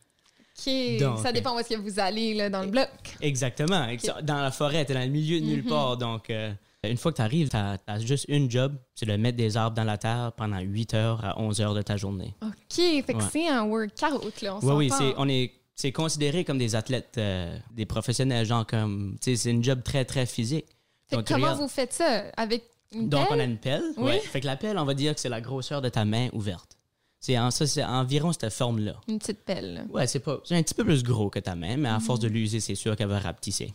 OK. 0.59 0.99
Donc, 1.01 1.19
ça 1.19 1.33
dépend 1.33 1.55
où 1.55 1.59
est-ce 1.59 1.71
que 1.71 1.79
vous 1.81 1.99
allez 1.99 2.35
là, 2.35 2.49
dans 2.51 2.62
le 2.62 2.69
bloc. 2.69 2.89
Exactement. 3.21 3.87
Exa- 3.87 4.23
Dans 4.23 4.41
la 4.41 4.51
forêt, 4.51 4.85
t'es 4.85 4.95
dans 4.95 5.01
le 5.01 5.06
milieu 5.09 5.41
de 5.41 5.45
nulle 5.47 5.65
part. 5.65 5.97
Donc, 5.97 6.31
euh, 6.31 6.53
une 6.85 6.97
fois 6.97 7.11
que 7.12 7.17
tu 7.17 7.23
arrives, 7.23 7.49
tu 7.49 7.56
as, 7.56 7.99
juste 8.01 8.27
une 8.29 8.51
job, 8.51 8.75
c'est 8.95 9.06
de 9.06 9.17
mettre 9.17 9.37
des 9.37 9.56
arbres 9.56 9.77
dans 9.77 9.85
la 9.85 9.99
terre 9.99 10.33
pendant 10.37 10.61
8 10.61 10.95
heures 10.95 11.25
à 11.25 11.41
11 11.41 11.61
heures 11.61 11.75
de 11.75 11.83
ta 11.83 11.97
journée. 11.97 12.35
OK. 12.43 12.53
Fait 12.77 13.03
que 13.03 13.12
Ouais. 13.15 13.25
c'est 13.33 13.49
un 13.49 13.65
workout, 13.65 14.43
là. 14.43 14.56
On 14.56 14.67
Oui, 14.67 14.75
oui, 14.87 14.91
c'est, 14.97 15.15
on 15.17 15.29
est, 15.29 15.53
c'est 15.75 15.93
considéré 15.93 16.45
comme 16.45 16.59
des 16.59 16.75
athlètes, 16.77 17.15
euh, 17.19 17.56
des 17.73 17.87
professionnels, 17.87 18.47
genre 18.47 18.67
comme, 18.67 19.17
tu 19.21 19.31
sais, 19.33 19.37
c'est 19.43 19.51
une 19.51 19.65
job 19.65 19.83
très, 19.83 20.05
très 20.05 20.27
physique. 20.27 20.67
Fait 21.09 21.17
que 21.17 21.21
Donc, 21.21 21.29
comment 21.29 21.39
regardes- 21.47 21.61
vous 21.62 21.69
faites 21.69 21.93
ça? 21.93 22.25
Avec 22.37 22.62
une 22.93 23.09
Donc, 23.09 23.27
on 23.27 23.31
pelle? 23.33 23.41
a 23.41 23.45
une 23.45 23.59
pelle. 23.59 23.83
Oui. 23.97 24.05
Ouais. 24.05 24.21
Fait 24.21 24.41
que 24.41 24.47
la 24.47 24.56
pelle, 24.56 24.79
on 24.79 24.85
va 24.85 24.95
dire 24.95 25.15
que 25.15 25.21
c'est 25.21 25.29
la 25.29 25.41
grosseur 25.41 25.83
de 25.83 25.89
ta 25.89 26.05
main 26.05 26.29
ouverte. 26.33 26.77
C'est, 27.25 27.38
en, 27.38 27.50
ça, 27.50 27.67
c'est 27.67 27.82
environ 27.82 28.35
cette 28.35 28.50
forme-là. 28.53 29.00
Une 29.09 29.19
petite 29.19 29.44
pelle. 29.47 29.73
là. 29.75 29.85
Ouais, 29.88 30.06
c'est 30.06 30.19
pas, 30.21 30.41
c'est 30.44 30.56
un 30.56 30.62
petit 30.62 30.75
peu 30.75 30.85
plus 30.85 31.03
gros 31.03 31.31
que 31.31 31.38
ta 31.38 31.55
main, 31.55 31.79
mais 31.79 31.88
à 31.88 31.99
force 31.99 32.21
de 32.21 32.29
l'user, 32.29 32.61
c'est 32.61 32.75
sûr 32.75 32.94
qu'elle 32.97 33.09
va 33.09 33.19
rapetisser. 33.19 33.73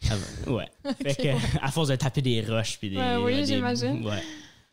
Va- 0.00 0.16
ouais. 0.54 0.68
Fait 1.02 1.14
que, 1.14 1.62
à 1.62 1.70
force 1.70 1.88
de 1.88 1.96
taper 1.96 2.22
des 2.22 2.40
roches 2.40 2.78
puis 2.78 2.88
des. 2.88 2.96
Ouais, 2.96 3.16
oui, 3.18 3.34
des- 3.36 3.44
j'imagine. 3.44 4.06
Ouais. 4.06 4.22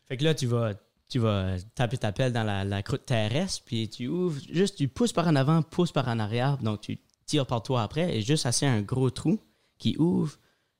Fait 0.06 0.16
que 0.16 0.24
là, 0.24 0.34
tu 0.34 0.46
vas, 0.46 0.72
tu 1.10 1.18
vas 1.18 1.56
taper 1.74 1.98
ta 1.98 2.10
pelle 2.10 2.32
dans 2.32 2.42
la, 2.42 2.64
la 2.64 2.82
croûte 2.82 3.04
terrestre, 3.04 3.62
puis 3.66 3.86
tu 3.90 4.06
ouvres, 4.08 4.40
juste 4.50 4.76
tu 4.78 4.88
pousses 4.88 5.12
par 5.12 5.28
en 5.28 5.36
avant, 5.36 5.60
pousses 5.60 5.92
par 5.92 6.08
en 6.08 6.18
arrière, 6.18 6.56
donc 6.56 6.80
tu 6.80 6.98
tires 7.26 7.44
par 7.46 7.62
toi 7.62 7.82
après, 7.82 8.16
et 8.16 8.22
juste 8.22 8.46
assez 8.46 8.64
un 8.64 8.80
gros 8.80 9.10
trou 9.10 9.38
qui 9.76 9.94
ouvre, 9.98 10.38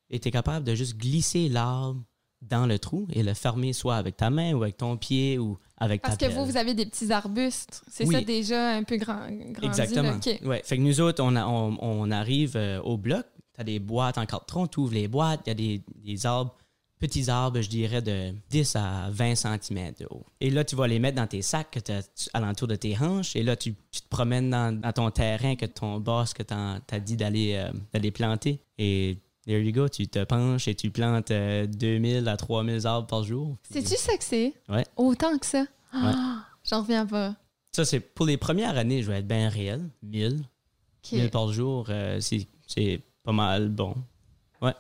et 0.09 0.21
tu 0.21 0.29
es 0.29 0.31
capable 0.31 0.65
de 0.65 0.75
juste 0.75 0.97
glisser 0.97 1.51
l'arbre 1.51 2.03
dans 2.41 2.65
le 2.65 2.79
trou 2.79 3.07
et 3.13 3.23
le 3.23 3.35
fermer 3.35 3.75
soit 3.75 3.97
avec 3.97 4.17
ta 4.17 4.31
main 4.31 4.55
ou 4.55 4.63
avec 4.63 4.79
ton 4.79 4.97
pied 4.97 5.39
ou 5.39 5.59
avec 5.79 6.03
Parce 6.03 6.17
ta 6.17 6.27
que 6.27 6.33
pelle. 6.33 6.39
vous, 6.41 6.47
vous 6.47 6.57
avez 6.57 6.75
des 6.75 6.87
petits 6.87 7.13
arbustes. 7.13 7.83
C'est 7.91 8.07
Oui. 8.07 8.15
ça 8.15 8.21
déjà 8.23 8.71
un 8.77 8.83
peu 8.83 8.97
grand, 8.97 9.27
grandi. 9.29 9.67
Exactement. 9.67 10.13
là. 10.25 10.49
Ouais. 10.49 10.63
Fait 10.65 10.77
que 10.77 10.83
nous 10.83 11.01
autres, 11.01 11.23
on, 11.23 11.37
a- 11.37 11.47
on, 11.47 11.77
on 11.81 12.11
arrive 12.11 12.57
euh, 12.57 12.81
au 12.83 12.97
bloc. 12.97 13.25
Tu 13.55 13.61
as 13.61 13.65
des 13.65 13.79
boîtes 13.79 14.19
en 14.19 14.27
carton, 14.27 14.67
tu 14.67 14.81
ouvres 14.81 14.95
les 14.95 15.09
boîtes, 15.09 15.41
il 15.47 15.49
y 15.49 15.53
a 15.53 15.55
des, 15.55 15.83
des 16.05 16.27
arbres, 16.27 16.55
petits 16.99 17.29
arbres, 17.31 17.61
je 17.61 17.69
dirais, 17.69 18.01
de 18.03 18.33
10 18.51 18.77
à 18.77 19.09
20 19.11 19.35
cm 19.35 19.93
de 20.01 20.07
haut. 20.11 20.25
Et 20.41 20.51
là, 20.51 20.65
tu 20.65 20.77
vas 20.77 20.87
les 20.87 20.99
mettre 20.99 21.17
dans 21.17 21.27
tes 21.27 21.43
sacs 21.43 21.71
que 21.71 21.81
t'as 21.81 22.03
tu- 22.03 22.29
alentour 22.35 22.69
de 22.69 22.77
tes 22.77 22.97
hanches. 22.99 23.35
Et 23.37 23.43
là, 23.43 23.57
tu, 23.57 23.75
tu 23.93 24.01
te 24.03 24.09
promènes 24.09 24.51
dans, 24.51 24.79
dans 24.79 24.93
ton 24.93 25.11
terrain 25.11 25.57
que 25.57 25.67
ton 25.67 26.01
boss 26.01 26.33
que 26.35 26.43
dit 26.99 27.17
d'aller 27.17 27.55
euh, 27.55 28.11
planter. 28.11 28.61
Et 28.79 29.19
there 29.47 29.61
you 29.63 29.73
go, 29.73 29.89
tu 29.89 30.07
te 30.09 30.23
penches 30.25 30.69
et 30.69 30.75
tu 30.75 30.91
plantes 30.91 31.31
euh, 31.31 31.67
2000 31.67 32.27
à 32.29 32.37
3000 32.37 32.87
arbres 32.87 33.07
par 33.07 33.23
jour. 33.25 33.57
C'est-tu 33.71 33.97
ça 33.97 34.17
que 34.17 34.25
c'est? 34.25 34.53
Ouais. 34.69 34.85
Autant 34.97 35.37
que 35.39 35.47
ça? 35.47 35.65
Ah, 35.93 36.45
J'en 36.69 36.83
reviens 36.83 37.07
pas. 37.07 37.35
Ça, 37.73 37.85
c'est 37.85 38.01
pour 38.01 38.27
les 38.27 38.37
premières 38.37 38.77
années, 38.77 39.03
je 39.03 39.11
vais 39.11 39.19
être 39.19 39.29
bien 39.29 39.49
réel. 39.49 39.89
1000. 40.03 40.41
OK. 41.05 41.13
1000 41.13 41.31
par 41.31 41.53
jour, 41.53 41.87
euh, 41.91 42.21
c'est- 42.21 42.49
pas 43.23 43.33
mal 43.33 43.69
bon. 43.69 43.95
Ouais. 44.63 44.73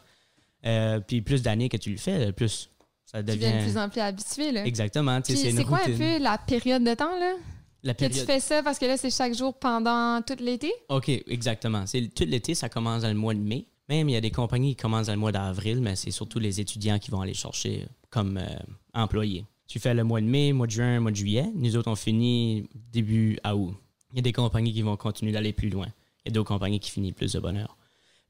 Euh, 0.64 1.00
puis 1.00 1.20
plus 1.22 1.42
d'années 1.42 1.68
que 1.68 1.76
tu 1.76 1.90
le 1.90 1.96
fais, 1.96 2.32
plus 2.32 2.68
ça 3.04 3.18
Tu 3.22 3.26
devient. 3.26 3.38
deviens 3.38 3.58
de 3.58 3.62
plus 3.64 3.78
en 3.78 3.88
plus 3.88 4.00
habitué. 4.00 4.52
Là. 4.52 4.64
Exactement. 4.66 5.20
tu 5.22 5.36
C'est 5.36 5.50
une 5.50 5.56
c'est 5.58 5.64
quoi 5.64 5.80
un 5.84 5.96
peu 5.96 6.18
la 6.18 6.38
période 6.38 6.82
de 6.84 6.94
temps 6.94 7.16
là? 7.18 7.34
La 7.82 7.94
Que 7.94 8.04
tu 8.04 8.10
période. 8.10 8.26
fais 8.26 8.40
ça 8.40 8.62
parce 8.64 8.78
que 8.78 8.86
là, 8.86 8.96
c'est 8.96 9.10
chaque 9.10 9.34
jour 9.34 9.54
pendant 9.54 10.20
tout 10.22 10.36
l'été? 10.40 10.72
OK, 10.88 11.08
exactement. 11.08 11.86
C'est 11.86 12.08
tout 12.14 12.24
l'été, 12.24 12.54
ça 12.54 12.68
commence 12.68 13.02
dans 13.02 13.08
le 13.08 13.14
mois 13.14 13.34
de 13.34 13.38
mai. 13.40 13.66
Même 13.88 14.08
il 14.08 14.12
y 14.12 14.16
a 14.16 14.20
des 14.20 14.30
compagnies 14.30 14.74
qui 14.74 14.82
commencent 14.82 15.06
dans 15.06 15.12
le 15.12 15.18
mois 15.18 15.32
d'avril, 15.32 15.80
mais 15.80 15.96
c'est 15.96 16.10
surtout 16.10 16.38
les 16.38 16.60
étudiants 16.60 16.98
qui 16.98 17.10
vont 17.10 17.20
aller 17.20 17.34
chercher 17.34 17.86
comme 18.10 18.38
euh, 18.38 18.46
employés. 18.94 19.44
Tu 19.68 19.78
fais 19.78 19.94
le 19.94 20.04
mois 20.04 20.20
de 20.20 20.26
mai, 20.26 20.52
mois 20.52 20.66
de 20.66 20.72
juin, 20.72 21.00
mois 21.00 21.10
de 21.10 21.16
juillet. 21.16 21.50
Nous 21.54 21.76
autres, 21.76 21.90
on 21.90 21.96
finit 21.96 22.68
début 22.92 23.38
à 23.42 23.56
août. 23.56 23.74
Il 24.12 24.16
y 24.16 24.18
a 24.20 24.22
des 24.22 24.32
compagnies 24.32 24.72
qui 24.72 24.82
vont 24.82 24.96
continuer 24.96 25.32
d'aller 25.32 25.52
plus 25.52 25.68
loin. 25.68 25.86
Il 26.24 26.28
y 26.28 26.32
a 26.32 26.32
d'autres 26.32 26.48
compagnies 26.48 26.80
qui 26.80 26.90
finissent 26.90 27.14
plus 27.14 27.32
de 27.32 27.40
bonheur. 27.40 27.76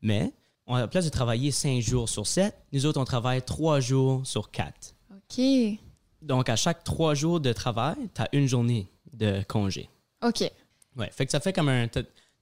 Mais, 0.03 0.33
on, 0.67 0.75
à 0.75 0.81
la 0.81 0.89
place 0.89 1.05
de 1.05 1.11
travailler 1.11 1.51
cinq 1.51 1.81
jours 1.81 2.09
sur 2.09 2.27
sept, 2.27 2.57
nous 2.73 2.87
autres, 2.87 3.01
on 3.01 3.05
travaille 3.05 3.43
trois 3.43 3.81
jours 3.81 4.27
sur 4.27 4.51
quatre. 4.51 4.95
OK. 5.11 5.45
Donc, 6.23 6.49
à 6.49 6.57
chaque 6.57 6.85
trois 6.85 7.15
jours 7.15 7.41
de 7.41 7.53
travail, 7.53 7.97
tu 8.15 8.23
as 8.23 8.29
une 8.33 8.47
journée 8.47 8.89
de 9.13 9.43
congé. 9.47 9.89
OK. 10.23 10.51
Ouais, 10.97 11.11
fait 11.13 11.27
que 11.27 11.33
ça 11.33 11.41
fait 11.41 11.53
comme 11.53 11.69
un. 11.69 11.89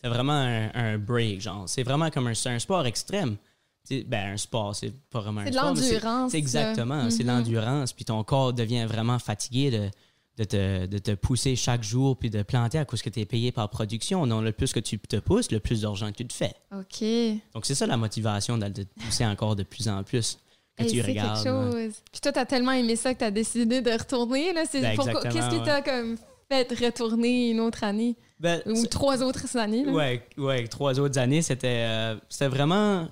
T'as 0.04 0.11
vraiment 0.11 0.32
un, 0.34 0.70
un 0.75 0.99
break, 0.99 1.40
genre. 1.40 1.64
C'est 1.66 1.82
vraiment 1.82 2.11
comme 2.11 2.26
un, 2.26 2.58
sport 2.58 2.84
extrême. 2.84 3.37
C'est- 3.84 4.02
ben, 4.04 4.34
un 4.34 4.37
sport, 4.37 4.76
c'est 4.76 4.92
pas 5.08 5.20
vraiment 5.20 5.40
un 5.40 5.50
sport. 5.50 5.75
c'est- 5.78 5.92
l'endurance, 5.94 6.32
C'est 6.32 6.37
exactement, 6.38 7.08
c'est 7.08 7.25
Mhm. 7.25 7.30
l'endurance. 7.30 7.92
Puis 7.94 8.04
ton 8.04 8.23
corps 8.23 8.52
devient 8.52 8.84
vraiment 8.84 9.18
fatigué 9.18 9.70
de, 9.70 9.88
de 10.37 10.44
te, 10.44 10.84
de 10.84 10.99
te 10.99 11.12
pousser 11.12 11.56
chaque 11.56 11.82
jour 11.82 12.18
puis 12.18 12.28
de 12.28 12.42
planter 12.42 12.76
à 12.78 12.84
cause 12.84 13.00
que 13.00 13.08
tu 13.08 13.20
es 13.20 13.25
payé 13.25 13.50
par 13.50 13.70
production. 13.70 14.26
Donc, 14.26 14.44
le 14.44 14.52
plus 14.52 14.75
que 14.75 14.80
tu 14.80 14.99
te 14.99 15.16
pousses, 15.16 15.50
le 15.50 15.58
plus 15.61 15.80
d'argent 15.80 16.11
que 16.12 16.16
tu 16.18 16.26
te 16.26 16.34
fais. 16.34 16.52
OK. 16.70 17.40
Donc, 17.54 17.64
c'est 17.64 17.75
ça 17.75 17.87
la 17.87 17.96
motivation 17.96 18.58
de, 18.58 18.68
te 18.68 18.82
pousser 19.00 19.25
encore 19.25 19.56
de 19.56 19.62
plus 19.62 19.88
en 19.88 20.02
plus. 20.02 20.38
Que 20.76 20.82
Hey, 20.82 20.90
tu 20.92 21.00
regardes. 21.00 21.42
quelque 21.42 21.73
chose. 21.73 21.92
Puis 22.12 22.20
toi, 22.20 22.32
t'as 22.32 22.44
tellement 22.44 22.73
aimé 22.73 22.96
ça 22.96 23.14
que 23.14 23.20
t'as 23.20 23.30
décidé 23.30 23.80
de 23.80 23.90
retourner. 23.92 24.52
Là. 24.52 24.64
Ben, 24.70 24.96
Qu'est-ce 24.99 25.49
qui 25.49 25.62
t'a 25.64 25.80
comme 25.80 26.18
fait 26.50 26.70
retourner 26.72 27.50
une 27.50 27.60
autre 27.60 27.84
année? 27.84 28.16
Ben, 28.40 28.60
Ou 28.66 28.86
trois 28.86 29.22
autres 29.22 29.56
années? 29.56 29.84
là? 29.84 29.92
Ouais, 29.92 30.22
ouais, 30.36 30.66
trois 30.68 30.98
autres 31.00 31.18
années, 31.18 31.42
c'était 31.42 31.84
euh, 31.88 32.16
c'était 32.28 32.48
vraiment. 32.48 33.08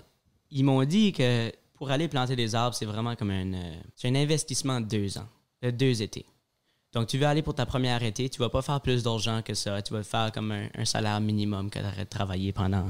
Ils 0.51 0.65
m'ont 0.65 0.85
dit 0.85 1.13
que 1.13 1.51
pour 1.75 1.91
aller 1.91 2.09
planter 2.09 2.37
des 2.37 2.55
arbres, 2.55 2.75
c'est 2.77 2.85
vraiment 2.85 3.17
comme 3.17 3.31
un, 3.31 3.55
euh, 3.55 3.75
c'est 3.97 4.09
un 4.09 4.15
investissement 4.15 4.81
de 4.81 4.87
deux 4.87 5.19
ans, 5.19 5.29
de 5.63 5.71
deux 5.71 6.03
étés. 6.03 6.27
Donc, 6.93 7.07
tu 7.09 7.17
veux 7.17 7.27
aller 7.27 7.41
pour 7.41 7.55
ta 7.55 7.65
première 7.65 8.03
été, 8.03 8.29
tu 8.29 8.39
vas 8.39 8.51
pas 8.51 8.61
faire 8.61 8.81
plus 8.83 9.03
d'argent 9.03 9.41
que 9.43 9.55
ça. 9.55 9.81
Tu 9.81 9.95
vas 9.95 10.03
faire 10.03 10.31
comme 10.31 10.53
un, 10.53 10.69
un 10.77 10.85
salaire 10.85 11.21
minimum 11.21 11.71
que 11.71 11.79
tu 11.79 11.85
aurais 11.87 12.05
travaillé 12.05 12.53
pendant. 12.53 12.85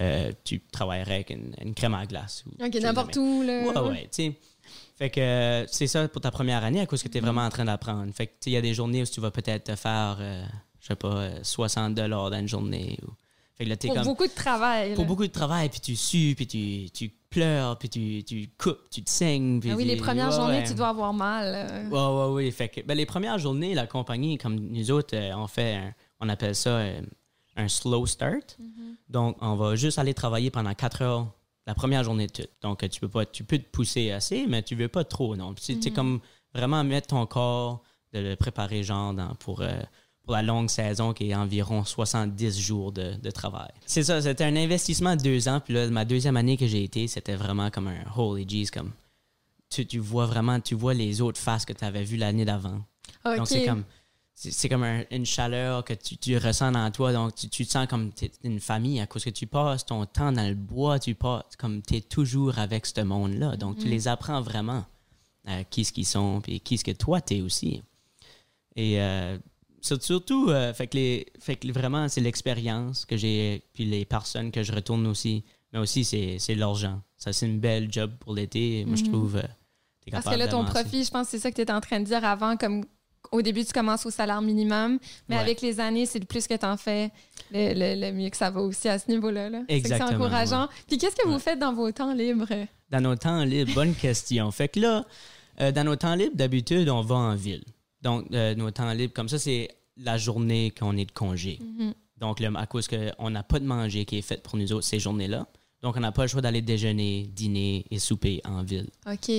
Euh, 0.00 0.32
tu 0.44 0.60
travaillerais 0.72 1.14
avec 1.16 1.30
une, 1.30 1.54
une 1.62 1.74
crème 1.74 1.94
à 1.94 2.06
glace. 2.06 2.44
ou 2.46 2.64
OK, 2.64 2.74
n'importe 2.74 3.16
où. 3.16 3.42
Là. 3.42 3.62
Ouais, 3.82 3.90
ouais, 3.90 4.02
tu 4.02 4.08
sais. 4.24 4.38
Fait 4.96 5.10
que 5.10 5.20
euh, 5.20 5.66
c'est 5.66 5.86
ça 5.88 6.06
pour 6.08 6.20
ta 6.22 6.30
première 6.30 6.62
année 6.64 6.80
à 6.80 6.86
cause 6.86 7.02
que 7.02 7.08
Mm-hmm. 7.08 7.12
tu 7.12 7.18
es 7.18 7.20
vraiment 7.20 7.42
en 7.44 7.50
train 7.50 7.64
d'apprendre. 7.64 8.12
Fait 8.14 8.26
que 8.26 8.32
tu 8.32 8.36
sais, 8.44 8.50
il 8.50 8.54
y 8.54 8.56
a 8.56 8.60
des 8.62 8.74
journées 8.74 9.02
où 9.02 9.06
tu 9.06 9.20
vas 9.20 9.30
peut-être 9.30 9.64
te 9.64 9.76
faire, 9.76 10.16
euh, 10.20 10.44
je 10.80 10.86
sais 10.88 10.96
pas, 10.96 11.08
euh, 11.16 11.38
60 11.42 11.94
dollars 11.94 12.30
dans 12.30 12.38
une 12.38 12.48
journée. 12.48 12.98
Ou... 13.06 13.10
Fait 13.56 13.64
que 13.64 13.70
là, 13.70 13.76
t'es 13.76 13.88
Pour 13.88 13.96
comme 13.96 14.04
beaucoup 14.06 14.26
de 14.26 14.32
travail. 14.34 14.94
pour 14.94 15.04
là. 15.04 15.08
beaucoup 15.08 15.26
de 15.26 15.32
travail, 15.32 15.68
puis 15.68 15.80
tu 15.80 15.94
sues, 15.96 16.34
puis 16.36 16.46
tu, 16.46 16.90
tu 16.90 17.14
pleures, 17.30 17.76
puis 17.78 17.88
tu, 17.88 18.24
tu 18.24 18.48
coupes, 18.58 18.88
tu 18.90 19.02
te 19.02 19.10
saignes. 19.10 19.60
puis 19.60 19.70
Ah 19.72 19.76
oui, 19.76 19.84
les 19.84 19.96
premières 19.96 20.30
ouais, 20.30 20.36
journées, 20.36 20.58
ouais. 20.58 20.64
tu 20.66 20.74
dois 20.74 20.88
avoir 20.88 21.12
mal. 21.12 21.54
euh. 21.70 21.88
Ouais, 21.88 22.28
ouais, 22.32 22.44
ouais. 22.46 22.50
Fait 22.52 22.68
que, 22.68 22.80
ben, 22.82 22.96
les 22.96 23.06
premières 23.06 23.38
journées, 23.38 23.74
la 23.74 23.86
compagnie, 23.86 24.38
comme 24.38 24.54
nous 24.56 24.90
autres, 24.90 25.16
euh, 25.16 25.32
on 25.36 25.46
fait, 25.48 25.74
un- 25.74 25.94
on 26.20 26.28
appelle 26.28 26.54
ça 26.54 26.70
euh, 26.70 27.00
un 27.56 27.68
slow 27.68 28.06
start. 28.06 28.56
Donc, 29.08 29.36
on 29.40 29.54
va 29.56 29.76
juste 29.76 29.98
aller 29.98 30.14
travailler 30.14 30.50
pendant 30.50 30.74
quatre 30.74 31.02
heures 31.02 31.32
la 31.66 31.74
première 31.74 32.04
journée 32.04 32.26
de 32.26 32.32
tout. 32.32 32.48
Donc, 32.62 32.88
tu 32.88 33.00
peux 33.00 33.08
pas, 33.08 33.24
tu 33.26 33.44
peux 33.44 33.58
te 33.58 33.68
pousser 33.70 34.10
assez, 34.10 34.46
mais 34.46 34.62
tu 34.62 34.74
veux 34.74 34.88
pas 34.88 35.04
trop, 35.04 35.34
non. 35.36 35.54
C'est 35.60 35.82
c'est 35.82 35.90
comme 35.90 36.20
vraiment 36.54 36.82
mettre 36.84 37.08
ton 37.08 37.26
corps, 37.26 37.82
de 38.12 38.20
le 38.20 38.36
préparer, 38.36 38.82
genre, 38.82 39.12
dans- 39.14 39.34
pour, 39.36 39.60
euh, 39.60 39.72
pour 40.22 40.32
la 40.34 40.42
longue 40.42 40.68
saison 40.70 41.12
qui 41.12 41.30
est 41.30 41.34
environ 41.34 41.84
70 41.84 42.60
jours 42.60 42.92
de, 42.92 43.14
de 43.14 43.30
travail. 43.30 43.70
C'est 43.86 44.04
ça, 44.04 44.22
c'était 44.22 44.44
un 44.44 44.56
investissement 44.56 45.16
de 45.16 45.22
deux 45.22 45.48
ans. 45.48 45.60
Puis 45.60 45.74
là, 45.74 45.88
ma 45.90 46.04
deuxième 46.04 46.36
année 46.36 46.56
que 46.56 46.66
j'ai 46.66 46.84
été, 46.84 47.08
c'était 47.08 47.34
vraiment 47.34 47.70
comme 47.70 47.88
un 47.88 48.04
holy 48.16 48.46
jeez, 48.48 48.66
comme 48.72 48.92
tu, 49.70 49.84
tu 49.86 49.98
vois 49.98 50.26
vraiment, 50.26 50.60
tu 50.60 50.74
vois 50.74 50.94
les 50.94 51.20
autres 51.20 51.40
faces 51.40 51.64
que 51.64 51.72
tu 51.72 51.84
avais 51.84 52.04
vues 52.04 52.16
l'année 52.16 52.44
d'avant. 52.44 52.80
OK. 53.24 53.36
Donc, 53.36 53.48
c'est 53.48 53.64
comme, 53.66 53.84
c'est 54.34 54.68
comme 54.68 54.82
un- 54.82 55.04
une 55.10 55.24
chaleur 55.24 55.84
que 55.84 55.94
tu, 55.94 56.16
tu 56.16 56.36
ressens 56.36 56.72
dans 56.72 56.90
toi. 56.90 57.12
Donc, 57.12 57.34
tu, 57.34 57.48
tu 57.48 57.64
te 57.64 57.70
sens 57.70 57.86
comme 57.86 58.10
une 58.42 58.60
famille 58.60 59.00
à 59.00 59.06
cause 59.06 59.24
que 59.24 59.30
tu 59.30 59.46
passes 59.46 59.86
ton 59.86 60.04
temps 60.06 60.32
dans 60.32 60.46
le 60.48 60.54
bois. 60.54 60.98
Tu 60.98 61.14
passes 61.14 61.56
comme 61.56 61.82
tu 61.82 61.96
es 61.96 62.00
toujours 62.00 62.58
avec 62.58 62.84
ce 62.86 63.00
monde-là. 63.00 63.56
Donc, 63.56 63.78
tu 63.78 63.86
les 63.88 64.08
apprends 64.08 64.40
vraiment 64.42 64.84
euh, 65.48 65.62
qui 65.70 65.84
ce 65.84 65.92
qu'ils 65.92 66.06
sont 66.06 66.40
puis 66.40 66.58
qui 66.60 66.78
ce 66.78 66.84
que 66.84 66.90
toi 66.90 67.20
t'es 67.20 67.40
aussi. 67.42 67.82
Et 68.76 69.00
euh, 69.00 69.38
sur- 69.80 70.02
surtout, 70.02 70.48
euh, 70.50 70.72
fait, 70.74 70.88
que 70.88 70.96
les, 70.96 71.26
fait 71.38 71.56
que 71.56 71.70
vraiment, 71.72 72.08
c'est 72.08 72.20
l'expérience 72.20 73.04
que 73.04 73.16
j'ai 73.16 73.62
puis 73.72 73.84
les 73.84 74.04
personnes 74.04 74.50
que 74.50 74.62
je 74.62 74.72
retourne 74.72 75.06
aussi. 75.06 75.44
Mais 75.72 75.78
aussi, 75.80 76.04
c'est 76.04 76.54
l'argent. 76.54 77.00
Ça, 77.16 77.32
c'est 77.32 77.46
une 77.46 77.58
belle 77.58 77.90
job 77.92 78.12
pour 78.20 78.32
l'été. 78.34 78.84
Moi, 78.84 78.96
je 78.96 79.04
trouve. 79.04 79.36
euh, 79.36 79.42
Parce 80.10 80.24
que 80.26 80.38
là, 80.38 80.46
ton 80.50 80.62
profit, 80.82 81.04
je 81.04 81.10
pense 81.10 81.26
que 81.26 81.30
c'est 81.32 81.38
ça 81.40 81.50
que 81.50 81.56
tu 81.56 81.62
étais 81.62 81.72
en 81.72 81.80
train 81.80 81.98
de 82.00 82.04
dire 82.04 82.24
avant, 82.24 82.56
comme 82.56 82.84
au 83.34 83.42
début, 83.42 83.64
tu 83.64 83.72
commences 83.72 84.06
au 84.06 84.10
salaire 84.10 84.40
minimum, 84.40 84.98
mais 85.28 85.36
Ouais. 85.36 85.40
avec 85.42 85.60
les 85.60 85.80
années, 85.80 86.06
c'est 86.06 86.18
le 86.18 86.24
plus 86.24 86.46
que 86.46 86.54
tu 86.54 86.64
en 86.66 86.76
fais, 86.76 87.10
le, 87.50 87.74
le- 87.74 88.00
le 88.00 88.12
mieux 88.12 88.30
que 88.30 88.36
ça 88.36 88.50
va 88.50 88.60
aussi 88.60 88.88
à 88.88 88.98
ce 88.98 89.10
niveau-là. 89.10 89.50
là. 89.50 89.62
C'est 89.68 89.76
Exactement, 89.76 90.10
encourageant. 90.24 90.68
Puis 90.86 90.98
qu'est-ce 90.98 91.16
que 91.16 91.26
vous 91.28 91.38
faites 91.38 91.58
dans 91.58 91.72
vos 91.74 91.90
temps 91.92 92.14
libres? 92.14 92.46
Dans 92.90 93.00
nos 93.00 93.16
temps 93.16 93.44
libres, 93.44 93.72
bonne 93.74 93.94
question. 93.94 94.50
Fait 94.50 94.68
que 94.68 94.80
là, 94.80 95.04
euh, 95.60 95.72
dans 95.72 95.84
nos 95.84 95.96
temps 95.96 96.14
libres, 96.14 96.36
d'habitude, 96.36 96.88
on 96.88 97.00
va 97.02 97.16
en 97.16 97.34
ville. 97.34 97.64
Donc, 98.02 98.26
euh, 98.32 98.54
nos 98.54 98.70
temps 98.70 98.92
libres, 98.92 99.12
comme 99.14 99.28
ça, 99.28 99.38
c'est 99.38 99.68
la 99.96 100.16
journée 100.18 100.72
qu'on 100.78 100.96
est 100.96 101.04
de 101.06 101.12
congé. 101.12 101.58
Mhm. 101.60 101.94
Donc, 102.20 102.40
le- 102.40 102.56
à 102.56 102.66
cause 102.66 102.86
qu'on 102.88 103.30
n'a 103.30 103.42
pas 103.42 103.58
de 103.58 103.64
manger 103.66 104.04
qui 104.04 104.18
est 104.18 104.22
fait 104.22 104.42
pour 104.42 104.56
nous 104.56 104.72
autres 104.72 104.86
ces 104.86 104.98
journées-là. 105.00 105.46
Donc, 105.82 105.96
on 105.96 106.00
n'a 106.00 106.12
pas 106.12 106.22
le 106.22 106.28
choix 106.28 106.40
d'aller 106.40 106.62
déjeuner, 106.62 107.28
dîner 107.32 107.84
et 107.90 107.98
souper 107.98 108.40
en 108.44 108.62
ville. 108.62 108.88
OK. 109.10 109.30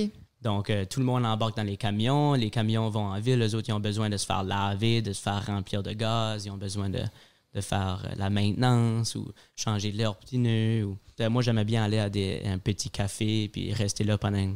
Donc, 0.46 0.70
euh, 0.70 0.84
tout 0.84 1.00
le 1.00 1.06
monde 1.06 1.26
embarque 1.26 1.56
dans 1.56 1.64
les 1.64 1.76
camions. 1.76 2.34
Les 2.34 2.50
camions 2.50 2.88
vont 2.88 3.06
en 3.06 3.18
ville. 3.18 3.40
Les 3.40 3.56
autres, 3.56 3.68
ils 3.68 3.72
ont 3.72 3.80
besoin 3.80 4.08
de 4.08 4.16
se 4.16 4.24
faire 4.24 4.44
laver, 4.44 5.02
de 5.02 5.12
se 5.12 5.20
faire 5.20 5.44
remplir 5.44 5.82
de 5.82 5.92
gaz. 5.92 6.46
Ils 6.46 6.50
ont 6.50 6.56
besoin 6.56 6.88
de, 6.88 7.00
faire 7.60 8.04
euh, 8.04 8.14
la 8.16 8.30
maintenance 8.30 9.16
ou 9.16 9.26
changer 9.56 9.90
leurs 9.90 10.16
pneus. 10.16 10.84
Ou... 10.84 10.98
Euh, 11.18 11.30
Moi, 11.30 11.42
j'aimais 11.42 11.64
bien 11.64 11.82
aller 11.82 11.98
à 11.98 12.52
un 12.52 12.58
petit 12.58 12.90
café 12.90 13.48
puis 13.48 13.72
rester 13.72 14.04
là 14.04 14.18
pendant 14.18 14.54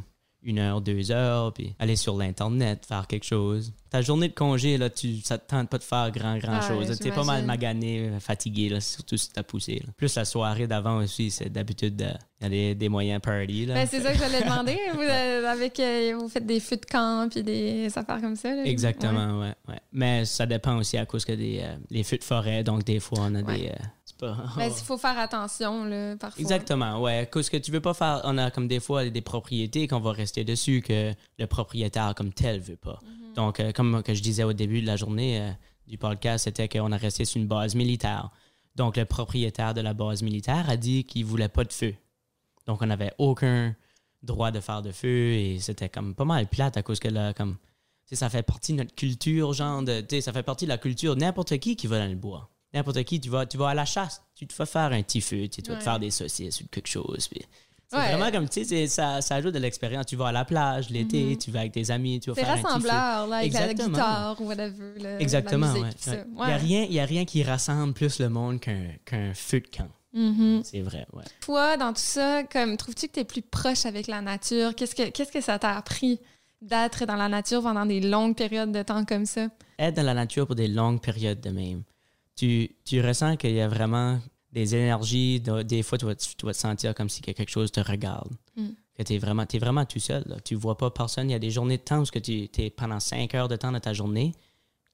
heure, 0.58 0.80
deux 0.80 1.10
heures, 1.10 1.52
puis 1.52 1.74
aller 1.78 1.96
sur 1.96 2.16
l'Internet, 2.16 2.84
faire 2.86 3.06
quelque 3.06 3.24
chose. 3.26 3.72
Ta 3.90 4.02
journée 4.02 4.28
de 4.28 4.34
congé, 4.34 4.78
là, 4.78 4.88
tu, 4.88 5.16
ça 5.20 5.36
te 5.36 5.48
tente 5.50 5.68
pas 5.68 5.78
de 5.78 5.82
faire 5.82 6.10
grand, 6.12 6.38
grand 6.38 6.60
Ah, 6.62 6.68
chose. 6.68 6.98
Tu 7.00 7.08
es 7.08 7.12
pas 7.12 7.24
mal 7.24 7.44
magané, 7.44 8.10
fatigué, 8.20 8.68
là, 8.68 8.80
surtout 8.80 9.16
si 9.16 9.30
t'as 9.32 9.42
poussé. 9.42 9.82
là. 9.84 9.92
Plus 9.96 10.14
la 10.14 10.24
soirée 10.24 10.66
d'avant 10.66 10.98
aussi, 10.98 11.30
c'est 11.30 11.50
d'habitude, 11.50 12.00
euh, 12.42 12.48
des, 12.48 12.74
des 12.74 12.88
moyens 12.88 13.20
party. 13.20 13.66
Là. 13.66 13.74
Ben, 13.74 13.86
c'est 13.90 14.00
ça 14.00 14.12
que 14.12 14.18
j'allais 14.18 14.42
demander. 14.42 14.78
Vous, 14.94 15.00
euh, 15.02 15.44
avec, 15.46 15.78
euh, 15.80 16.14
vous 16.18 16.28
faites 16.28 16.46
des 16.46 16.60
feux 16.60 16.76
de 16.76 16.86
camp 16.86 17.28
puis 17.30 17.42
des 17.42 17.86
affaires 17.96 18.20
comme 18.20 18.36
ça. 18.36 18.54
là. 18.54 18.64
Exactement, 18.64 19.40
ouais. 19.40 19.52
ouais. 19.68 19.80
Mais 19.92 20.24
ça 20.24 20.46
dépend 20.46 20.76
aussi 20.76 20.96
à 20.96 21.04
cause 21.06 21.24
que 21.24 21.32
des 21.32 21.60
euh, 21.62 21.76
les 21.90 22.02
feux 22.04 22.16
de 22.18 22.24
forêt, 22.24 22.62
donc 22.64 22.84
des 22.84 23.00
fois 23.00 23.18
on 23.22 23.34
a 23.34 23.42
Ouais. 23.42 23.58
des. 23.58 23.72
Pas. 24.20 24.36
Ben, 24.56 24.66
il 24.66 24.84
faut 24.84 24.98
faire 24.98 25.18
attention, 25.18 25.84
là, 25.84 26.16
parfois. 26.16 26.40
Exactement, 26.40 27.00
ouais. 27.00 27.28
Cause 27.30 27.48
que 27.48 27.56
tu 27.56 27.70
veux 27.70 27.80
pas 27.80 27.94
faire? 27.94 28.20
On 28.24 28.38
a 28.38 28.50
comme 28.50 28.68
des 28.68 28.80
fois 28.80 29.08
des 29.08 29.20
propriétés 29.20 29.88
qu'on 29.88 30.00
va 30.00 30.12
rester 30.12 30.44
dessus 30.44 30.82
que 30.82 31.12
le 31.38 31.46
propriétaire 31.46 32.14
comme 32.14 32.32
tel 32.32 32.60
veut 32.60 32.76
pas. 32.76 32.98
Mhm. 33.02 33.34
Donc, 33.34 33.60
euh, 33.60 33.72
comme 33.72 34.02
que 34.02 34.14
je 34.14 34.22
disais 34.22 34.44
au 34.44 34.52
début 34.52 34.82
de 34.82 34.86
la 34.86 34.96
journée 34.96 35.40
euh, 35.40 35.50
du 35.86 35.98
podcast, 35.98 36.44
c'était 36.44 36.68
qu'on 36.68 36.92
a 36.92 36.96
resté 36.96 37.24
sur 37.24 37.40
une 37.40 37.48
base 37.48 37.74
militaire. 37.74 38.30
Donc, 38.76 38.96
le 38.96 39.04
propriétaire 39.04 39.74
de 39.74 39.80
la 39.80 39.94
base 39.94 40.22
militaire 40.22 40.68
a 40.68 40.76
dit 40.76 41.04
qu'il 41.04 41.24
voulait 41.24 41.48
pas 41.48 41.64
de 41.64 41.72
feu. 41.72 41.94
Donc, 42.66 42.82
on 42.82 42.86
n'avait 42.86 43.12
aucun 43.18 43.74
droit 44.22 44.50
de 44.50 44.60
faire 44.60 44.82
de 44.82 44.92
feu 44.92 45.32
et 45.32 45.58
c'était 45.60 45.88
comme 45.88 46.14
pas 46.14 46.24
mal 46.24 46.46
plate 46.46 46.76
à 46.76 46.82
cause 46.82 47.00
que 47.00 47.08
là, 47.08 47.32
comme. 47.32 47.56
ça 48.12 48.28
fait 48.28 48.42
partie 48.42 48.72
de 48.72 48.78
notre 48.78 48.94
culture, 48.94 49.52
genre 49.52 49.82
de. 49.82 50.00
tu 50.00 50.16
sais, 50.16 50.20
Ça 50.20 50.32
fait 50.32 50.42
partie 50.42 50.66
de 50.66 50.70
la 50.70 50.78
culture. 50.78 51.16
N'importe 51.16 51.58
qui 51.58 51.76
qui 51.76 51.86
va 51.86 51.98
dans 51.98 52.10
le 52.10 52.16
bois. 52.16 52.49
N'importe 52.72 53.02
qui, 53.04 53.20
tu 53.20 53.28
vas, 53.30 53.46
tu 53.46 53.56
vas 53.56 53.70
à 53.70 53.74
la 53.74 53.84
chasse, 53.84 54.22
tu 54.34 54.46
te 54.46 54.52
fais 54.52 54.66
faire 54.66 54.92
un 54.92 55.02
petit 55.02 55.20
feu, 55.20 55.48
tu 55.48 55.60
vas 55.62 55.66
te 55.66 55.72
Ouais. 55.72 55.80
faire 55.80 55.98
des 55.98 56.10
saucisses 56.10 56.60
ou 56.60 56.66
quelque 56.70 56.88
chose. 56.88 57.26
puis 57.28 57.42
c'est 57.88 57.96
Ouais. 57.98 58.14
vraiment 58.14 58.30
comme, 58.30 58.48
tu 58.48 58.64
sais, 58.64 58.86
ça, 58.86 59.20
ça 59.20 59.34
ajoute 59.34 59.52
de 59.52 59.58
l'expérience. 59.58 60.06
Tu 60.06 60.14
vas 60.14 60.28
à 60.28 60.32
la 60.32 60.44
plage 60.44 60.90
l'été, 60.90 61.36
tu 61.36 61.50
vas 61.50 61.60
avec 61.60 61.72
tes 61.72 61.90
amis, 61.90 62.20
tu 62.20 62.30
vas 62.30 62.36
faire 62.36 62.48
un 62.50 62.52
petit 62.54 62.62
feu. 62.62 62.66
rassembleur, 62.68 63.26
là, 63.26 63.36
avec 63.38 63.52
la 63.52 63.60
Exactement. 63.70 63.88
guitare 63.88 64.40
ou 64.40 64.44
whatever. 64.46 64.92
là, 65.00 65.18
Exactement, 65.20 65.66
la 65.66 65.72
ouais. 65.72 65.80
musique, 65.80 65.96
ouais. 66.06 66.12
ça. 66.14 66.24
Il 66.28 66.34
n'y 66.34 66.40
a, 66.40 66.46
Ouais. 66.46 67.04
rien- 67.04 67.22
a 67.22 67.24
qui 67.24 67.42
rassemble 67.42 67.92
plus 67.92 68.20
le 68.20 68.28
monde 68.28 68.60
qu'un 68.60 68.90
qu'un 69.04 69.34
feu 69.34 69.58
de 69.60 69.66
camp. 69.66 69.88
Mhm. 70.12 70.62
C'est 70.64 70.82
vrai, 70.82 71.04
ouais. 71.12 71.24
Toi, 71.40 71.76
dans 71.76 71.92
tout 71.92 72.00
ça, 72.00 72.44
comme 72.44 72.76
trouves-tu 72.76 73.08
que 73.08 73.12
tu 73.14 73.20
es 73.20 73.24
plus 73.24 73.42
proche 73.42 73.84
avec 73.86 74.06
la 74.06 74.20
nature? 74.20 74.76
Qu'est-ce 74.76 74.94
que, 74.94 75.08
qu'est-ce 75.10 75.32
que 75.32 75.40
ça 75.40 75.58
t'a 75.58 75.76
appris 75.76 76.20
d'être 76.62 77.06
dans 77.06 77.16
la 77.16 77.28
nature 77.28 77.60
pendant 77.62 77.86
des 77.86 78.00
longues 78.00 78.36
périodes 78.36 78.70
de 78.70 78.82
temps 78.84 79.04
comme 79.04 79.26
ça? 79.26 79.48
Être 79.80 79.96
dans 79.96 80.02
la 80.04 80.14
nature 80.14 80.46
pour 80.46 80.54
des 80.54 80.68
longues 80.68 81.00
périodes 81.00 81.40
de 81.40 81.50
même. 81.50 81.82
Tu, 82.40 82.70
tu 82.86 83.02
ressens 83.02 83.36
qu'il 83.36 83.52
y 83.52 83.60
a 83.60 83.68
vraiment 83.68 84.18
des 84.50 84.74
énergies. 84.74 85.40
de- 85.40 85.62
des 85.62 85.82
fois, 85.82 85.98
tu 85.98 86.06
vas, 86.06 86.14
tu 86.14 86.46
vas 86.46 86.52
te 86.54 86.58
sentir 86.58 86.94
comme 86.94 87.10
si 87.10 87.20
quelque 87.20 87.50
chose 87.50 87.70
te 87.70 87.80
regarde. 87.80 88.32
Mm. 88.56 88.68
Que 88.96 89.02
tu 89.02 89.14
es 89.14 89.18
vraiment, 89.18 89.44
t'es 89.44 89.58
vraiment 89.58 89.84
tout 89.84 89.98
seul. 89.98 90.22
Là. 90.26 90.40
Tu 90.40 90.54
vois 90.54 90.78
pas 90.78 90.90
personne. 90.90 91.28
Il 91.28 91.32
y 91.32 91.36
a 91.36 91.38
des 91.38 91.50
journées 91.50 91.76
de 91.76 91.82
temps 91.82 92.00
où 92.00 92.04
que 92.04 92.18
tu 92.18 92.48
es 92.56 92.70
pendant 92.70 92.98
cinq 92.98 93.34
heures 93.34 93.48
de 93.48 93.56
temps 93.56 93.72
de 93.72 93.78
ta 93.78 93.92
journée. 93.92 94.32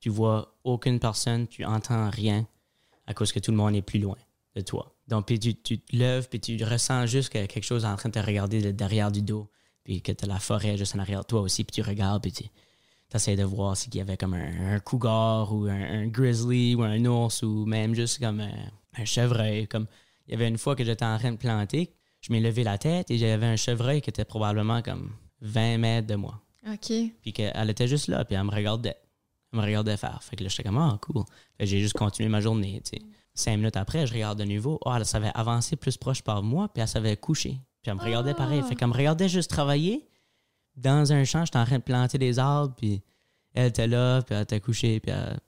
Tu 0.00 0.08
vois 0.08 0.56
aucune 0.64 0.98
personne, 0.98 1.46
tu 1.46 1.64
entends 1.64 2.10
rien 2.10 2.46
à 3.06 3.14
cause 3.14 3.30
que 3.32 3.38
tout 3.38 3.52
le 3.52 3.56
monde 3.56 3.76
est 3.76 3.82
plus 3.82 4.00
loin 4.00 4.18
de 4.56 4.60
toi. 4.60 4.92
Donc, 5.06 5.26
puis 5.26 5.38
tu, 5.38 5.54
tu 5.54 5.78
te 5.78 5.94
lèves, 5.94 6.28
puis 6.28 6.40
tu 6.40 6.62
ressens 6.64 7.06
juste 7.06 7.28
que 7.32 7.46
quelque 7.46 7.64
chose 7.64 7.84
est 7.84 7.88
en 7.88 7.96
train 7.96 8.08
de 8.08 8.14
te 8.20 8.26
regarder 8.26 8.60
de 8.60 8.72
derrière 8.72 9.12
du 9.12 9.22
dos, 9.22 9.48
puis 9.84 10.02
que 10.02 10.10
tu 10.10 10.24
as 10.24 10.28
la 10.28 10.40
forêt 10.40 10.76
juste 10.76 10.96
en 10.96 10.98
arrière 10.98 11.20
de 11.20 11.26
toi 11.26 11.40
aussi, 11.42 11.62
puis 11.62 11.72
tu 11.72 11.88
regardes, 11.88 12.22
puis 12.22 12.32
tu 12.32 12.44
essaies 13.14 13.36
de 13.36 13.44
voir 13.44 13.76
s'il 13.76 13.94
y 13.94 14.00
avait 14.00 14.16
comme 14.16 14.34
un, 14.34 14.74
un 14.74 14.80
cougar 14.80 15.54
ou 15.54 15.66
un, 15.66 16.02
un 16.02 16.06
grizzly 16.06 16.74
ou 16.74 16.82
un 16.82 17.04
ours 17.04 17.42
ou 17.42 17.64
même 17.66 17.94
juste 17.94 18.18
comme 18.20 18.40
un, 18.40 18.52
un 18.98 19.04
chevreuil. 19.04 19.68
Comme, 19.68 19.86
il 20.26 20.32
y 20.32 20.34
avait 20.34 20.48
une 20.48 20.58
fois 20.58 20.74
que 20.74 20.84
j'étais 20.84 21.04
en 21.04 21.18
train 21.18 21.32
de 21.32 21.36
planter, 21.36 21.94
je 22.20 22.32
m'ai 22.32 22.40
levé 22.40 22.64
la 22.64 22.78
tête 22.78 23.10
et 23.10 23.18
j'avais 23.18 23.46
un 23.46 23.56
chevreuil 23.56 24.00
qui 24.00 24.10
était 24.10 24.24
probablement 24.24 24.82
comme 24.82 25.12
20 25.40 25.78
mètres 25.78 26.06
de 26.06 26.16
moi. 26.16 26.40
OK. 26.66 26.92
Puis 27.22 27.32
qu'elle 27.32 27.70
était 27.70 27.88
juste 27.88 28.08
là, 28.08 28.24
puis 28.24 28.34
elle 28.34 28.44
me 28.44 28.50
regardait. 28.50 28.96
Elle 29.52 29.60
me 29.60 29.64
regardait 29.64 29.96
faire. 29.96 30.22
Fait 30.22 30.34
que 30.34 30.42
là, 30.42 30.48
j'étais 30.48 30.64
comme, 30.64 30.78
ah, 30.78 30.98
cool. 31.00 31.24
J'ai 31.60 31.80
juste 31.80 31.94
continué 31.94 32.28
ma 32.28 32.40
journée, 32.40 32.80
tu 32.84 32.96
sais. 32.96 33.02
Cinq 33.34 33.58
minutes 33.58 33.76
après, 33.76 34.06
je 34.06 34.14
regarde 34.14 34.38
de 34.38 34.44
nouveau. 34.44 34.80
Oh, 34.84 34.92
elle 34.96 35.04
savait 35.04 35.30
avancer 35.34 35.76
plus 35.76 35.96
proche 35.96 36.22
par 36.22 36.42
moi, 36.42 36.68
puis 36.72 36.80
elle 36.80 36.88
savait 36.88 37.16
coucher. 37.16 37.60
Puis 37.82 37.90
elle 37.90 37.94
me 37.94 38.00
regardait 38.00 38.34
pareil. 38.34 38.62
Fait 38.62 38.74
qu'elle 38.74 38.88
me 38.88 38.94
regardait 38.94 39.28
juste 39.28 39.50
travailler 39.50 40.08
dans 40.76 41.12
un 41.12 41.24
champ. 41.24 41.44
J'étais 41.44 41.58
en 41.58 41.64
train 41.66 41.78
de 41.78 41.82
planter 41.82 42.18
des 42.18 42.38
arbres, 42.38 42.74
puis 42.76 43.02
elle 43.54 43.66
était 43.68 43.86
là, 43.86 44.22
puis 44.22 44.34
elle 44.34 44.42
était 44.42 44.60
couchée, 44.60 45.00
puis 45.00 45.10
elle, 45.12 45.38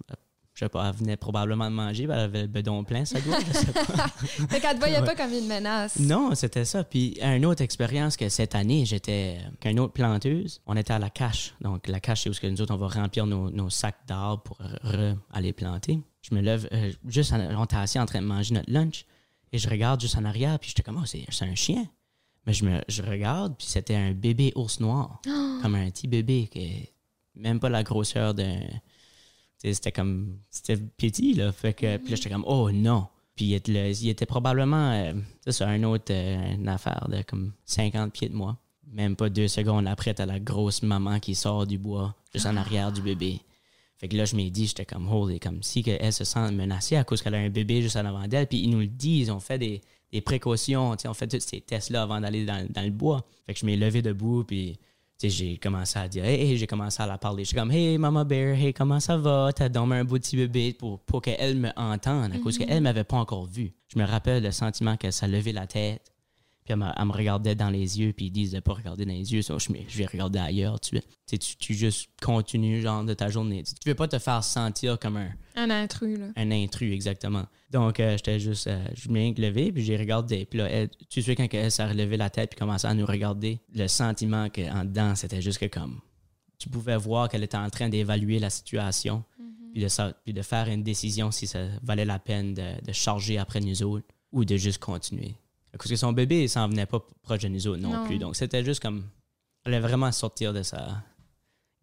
je 0.54 0.64
sais 0.64 0.68
pas, 0.68 0.88
elle 0.88 0.94
venait 0.96 1.16
probablement 1.16 1.70
de 1.70 1.74
manger, 1.76 2.04
puis 2.06 2.12
elle 2.14 2.20
avait 2.24 2.40
le 2.42 2.46
bedon 2.48 2.82
plein, 2.82 3.04
ça 3.04 3.20
doit, 3.20 3.38
je 3.46 3.52
sais 3.52 3.72
pas. 3.72 4.08
fait 4.48 4.60
qu'elle 4.60 4.74
te 4.74 4.78
voyait 4.78 5.02
pas 5.02 5.14
comme 5.14 5.32
une 5.32 5.46
menace. 5.46 5.98
Non, 6.00 6.34
c'était 6.34 6.64
ça. 6.64 6.82
Puis 6.82 7.16
une 7.22 7.46
autre 7.46 7.62
expérience 7.62 8.16
que 8.16 8.28
cette 8.28 8.54
année, 8.56 8.84
j'étais 8.84 9.38
une 9.64 9.78
autre 9.78 9.92
planteuse. 9.92 10.60
On 10.66 10.76
était 10.76 10.94
à 10.94 10.98
la 10.98 11.10
cache. 11.10 11.54
Donc 11.60 11.86
la 11.86 12.00
cache, 12.00 12.22
c'est 12.22 12.30
où 12.30 12.32
que 12.32 12.46
nous 12.48 12.60
autres, 12.60 12.74
on 12.74 12.78
va 12.78 12.88
remplir 12.88 13.26
nos, 13.26 13.50
nos 13.50 13.70
sacs 13.70 14.00
d'arbres 14.08 14.42
pour 14.42 14.58
aller 15.32 15.52
planter. 15.52 16.00
Je 16.22 16.34
me 16.34 16.40
lève, 16.40 16.68
euh, 16.72 16.90
juste, 17.06 17.32
en- 17.32 17.38
on 17.60 17.64
était 17.64 17.76
assis 17.76 17.98
en 18.00 18.06
train 18.06 18.20
de 18.20 18.26
manger 18.26 18.54
notre 18.54 18.70
lunch, 18.70 19.04
et 19.52 19.58
je 19.58 19.68
regarde 19.70 20.00
juste 20.00 20.16
en 20.18 20.24
arrière, 20.24 20.58
puis 20.58 20.70
j'étais 20.70 20.82
comme, 20.82 20.98
oh, 21.00 21.06
c'est 21.06 21.24
un 21.42 21.54
chien. 21.54 21.86
Mais 22.48 22.54
je, 22.54 22.64
me, 22.64 22.80
je 22.88 23.02
regarde, 23.02 23.56
puis 23.58 23.66
c'était 23.66 23.94
un 23.94 24.12
bébé 24.12 24.54
ours 24.56 24.80
noir, 24.80 25.20
comme 25.62 25.74
un 25.74 25.90
petit 25.90 26.06
bébé, 26.08 26.48
qui 26.50 26.88
même 27.36 27.60
pas 27.60 27.68
la 27.68 27.82
grosseur 27.82 28.32
d'un... 28.32 28.58
C'était 29.58 29.92
comme... 29.92 30.38
C'était 30.48 30.78
petit, 30.78 31.34
là. 31.34 31.52
Fait 31.52 31.74
que, 31.74 31.98
puis 31.98 32.08
là, 32.08 32.16
j'étais 32.16 32.30
comme, 32.30 32.46
oh 32.46 32.70
non. 32.72 33.06
Puis 33.36 33.44
il 33.46 33.54
était, 33.54 33.70
le- 33.72 33.90
il 34.02 34.08
était 34.08 34.24
probablement, 34.24 34.92
euh, 34.92 35.12
c'est 35.46 35.62
un 35.62 35.82
autre, 35.82 36.06
euh, 36.10 36.54
une 36.54 36.68
affaire 36.70 37.06
de 37.10 37.20
comme 37.20 37.52
50 37.66 38.14
pieds 38.14 38.30
de 38.30 38.34
moi. 38.34 38.56
Même 38.90 39.14
pas 39.14 39.28
deux 39.28 39.48
secondes 39.48 39.86
après, 39.86 40.14
t'as 40.14 40.24
la 40.24 40.40
grosse 40.40 40.82
maman 40.82 41.20
qui 41.20 41.34
sort 41.34 41.66
du 41.66 41.76
bois, 41.76 42.14
juste 42.32 42.46
en 42.46 42.56
arrière 42.56 42.90
du 42.92 43.02
bébé. 43.02 43.42
Fait 43.98 44.08
que 44.08 44.16
là, 44.16 44.24
je 44.24 44.34
m'ai 44.36 44.48
dit, 44.48 44.66
j'étais 44.68 44.86
comme, 44.86 45.06
holy, 45.12 45.38
comme 45.38 45.62
si 45.62 45.84
elle 45.86 46.14
se 46.14 46.24
sent 46.24 46.50
menacée 46.52 46.96
à 46.96 47.04
cause 47.04 47.20
qu'elle 47.20 47.34
a 47.34 47.38
un 47.38 47.50
bébé 47.50 47.82
juste 47.82 47.96
en 47.96 48.06
avant 48.06 48.26
d'elle. 48.26 48.46
Puis 48.46 48.60
ils 48.60 48.70
nous 48.70 48.80
le 48.80 48.86
disent, 48.86 49.28
on 49.28 49.38
fait 49.40 49.58
des, 49.58 49.82
des 50.12 50.20
précautions, 50.20 50.96
on 51.04 51.14
fait 51.14 51.26
tous 51.28 51.40
ces 51.40 51.60
tests-là 51.60 52.02
avant 52.02 52.20
d'aller 52.20 52.44
dans, 52.46 52.66
dans 52.70 52.82
le 52.82 52.90
bois. 52.90 53.24
Fait 53.46 53.54
que 53.54 53.60
je 53.60 53.66
m'ai 53.66 53.76
levé 53.76 54.00
debout, 54.02 54.44
puis 54.44 54.78
j'ai 55.22 55.56
commencé 55.58 55.98
à 55.98 56.06
dire, 56.08 56.24
hey, 56.24 56.56
j'ai 56.56 56.66
commencé 56.66 57.02
à 57.02 57.06
la 57.06 57.18
parler. 57.18 57.42
Je 57.44 57.48
suis 57.48 57.56
comme, 57.56 57.70
hey, 57.72 57.98
Mama 57.98 58.24
Bear, 58.24 58.54
hey, 58.54 58.72
comment 58.72 59.00
ça 59.00 59.16
va? 59.16 59.50
T'as 59.54 59.68
dormi 59.68 59.94
un 59.94 60.04
beau 60.04 60.14
petit 60.16 60.36
bébé 60.36 60.72
pour, 60.72 61.00
pour 61.00 61.20
qu'elle 61.22 61.56
me 61.56 61.70
entende, 61.76 62.32
à 62.32 62.38
cause 62.38 62.56
qu'elle 62.56 62.82
m'avait 62.82 63.04
pas 63.04 63.16
encore 63.16 63.46
vu. 63.46 63.72
Je 63.92 63.98
me 63.98 64.04
rappelle 64.04 64.42
le 64.42 64.50
sentiment 64.52 64.96
que 64.96 65.10
ça 65.10 65.26
levait 65.26 65.52
la 65.52 65.66
tête, 65.66 66.12
puis 66.64 66.72
elle, 66.72 66.76
me- 66.78 66.92
elle 66.96 67.04
me 67.06 67.12
regardait 67.12 67.54
dans 67.54 67.70
les 67.70 67.98
yeux, 67.98 68.12
puis 68.12 68.26
ils 68.26 68.30
disent 68.30 68.52
de 68.52 68.60
pas 68.60 68.74
regarder 68.74 69.04
dans 69.06 69.12
les 69.12 69.32
yeux. 69.32 69.42
So, 69.42 69.58
je, 69.58 69.72
me- 69.72 69.78
je 69.88 69.98
vais 69.98 70.06
regarder 70.06 70.38
ailleurs. 70.38 70.78
Tu, 70.78 71.00
sais, 71.26 71.38
tu, 71.38 71.56
tu 71.56 71.74
juste 71.74 72.10
continues, 72.22 72.80
genre, 72.80 73.02
de 73.04 73.14
ta 73.14 73.28
journée. 73.28 73.62
Tu, 73.64 73.74
tu 73.74 73.88
veux 73.88 73.94
pas 73.96 74.06
te 74.08 74.18
faire 74.18 74.44
sentir 74.44 74.98
comme 75.00 75.16
un, 75.16 75.30
Un 75.58 75.70
intrus, 75.70 76.18
là. 76.18 76.26
un 76.36 76.50
intrus, 76.50 76.92
exactement. 76.92 77.44
Donc, 77.70 78.00
euh, 78.00 78.16
j'étais 78.16 78.38
juste, 78.38 78.66
euh, 78.68 78.84
je 78.94 79.08
me 79.10 79.20
suis 79.32 79.42
levé, 79.42 79.72
puis 79.72 79.82
j'ai 79.84 79.96
regardé. 79.96 80.44
Puis 80.46 80.58
là, 80.58 80.70
elle, 80.70 80.88
tu 81.10 81.20
sais, 81.22 81.34
quand 81.34 81.46
elle 81.52 81.70
s'est 81.70 81.84
relevée 81.86 82.16
la 82.16 82.30
tête, 82.30 82.50
puis 82.50 82.58
commençait 82.58 82.86
à 82.86 82.94
nous 82.94 83.04
regarder, 83.06 83.60
le 83.74 83.88
sentiment 83.88 84.48
qu'en 84.48 84.84
dedans, 84.84 85.14
c'était 85.14 85.42
juste 85.42 85.58
que 85.58 85.66
comme, 85.66 86.00
tu 86.58 86.68
pouvais 86.68 86.96
voir 86.96 87.28
qu'elle 87.28 87.42
était 87.44 87.56
en 87.56 87.68
train 87.70 87.88
d'évaluer 87.88 88.38
la 88.38 88.50
situation, 88.50 89.24
puis, 89.72 89.82
de, 89.82 89.88
sa- 89.88 90.12
puis 90.24 90.32
de 90.32 90.42
faire 90.42 90.68
une 90.68 90.82
décision 90.82 91.30
si 91.30 91.46
ça 91.46 91.66
valait 91.82 92.04
la 92.06 92.18
peine 92.18 92.54
de, 92.54 92.84
de 92.86 92.92
charger 92.92 93.36
après 93.38 93.60
nous 93.60 93.82
autres 93.82 94.06
ou 94.32 94.44
de 94.44 94.56
juste 94.56 94.78
continuer. 94.78 95.34
Parce 95.72 95.90
que 95.90 95.96
son 95.96 96.12
bébé, 96.12 96.44
il 96.44 96.48
s'en 96.48 96.68
venait 96.68 96.86
pas 96.86 97.04
proche 97.22 97.40
de 97.42 97.48
nous 97.48 97.66
autres 97.66 97.80
non, 97.82 97.92
Non. 97.92 98.06
plus. 98.06 98.18
Donc, 98.18 98.34
c'était 98.36 98.64
juste 98.64 98.80
comme, 98.80 99.04
elle 99.64 99.74
allait 99.74 99.86
vraiment 99.86 100.10
sortir 100.10 100.52
de 100.54 100.62
sa, 100.62 101.02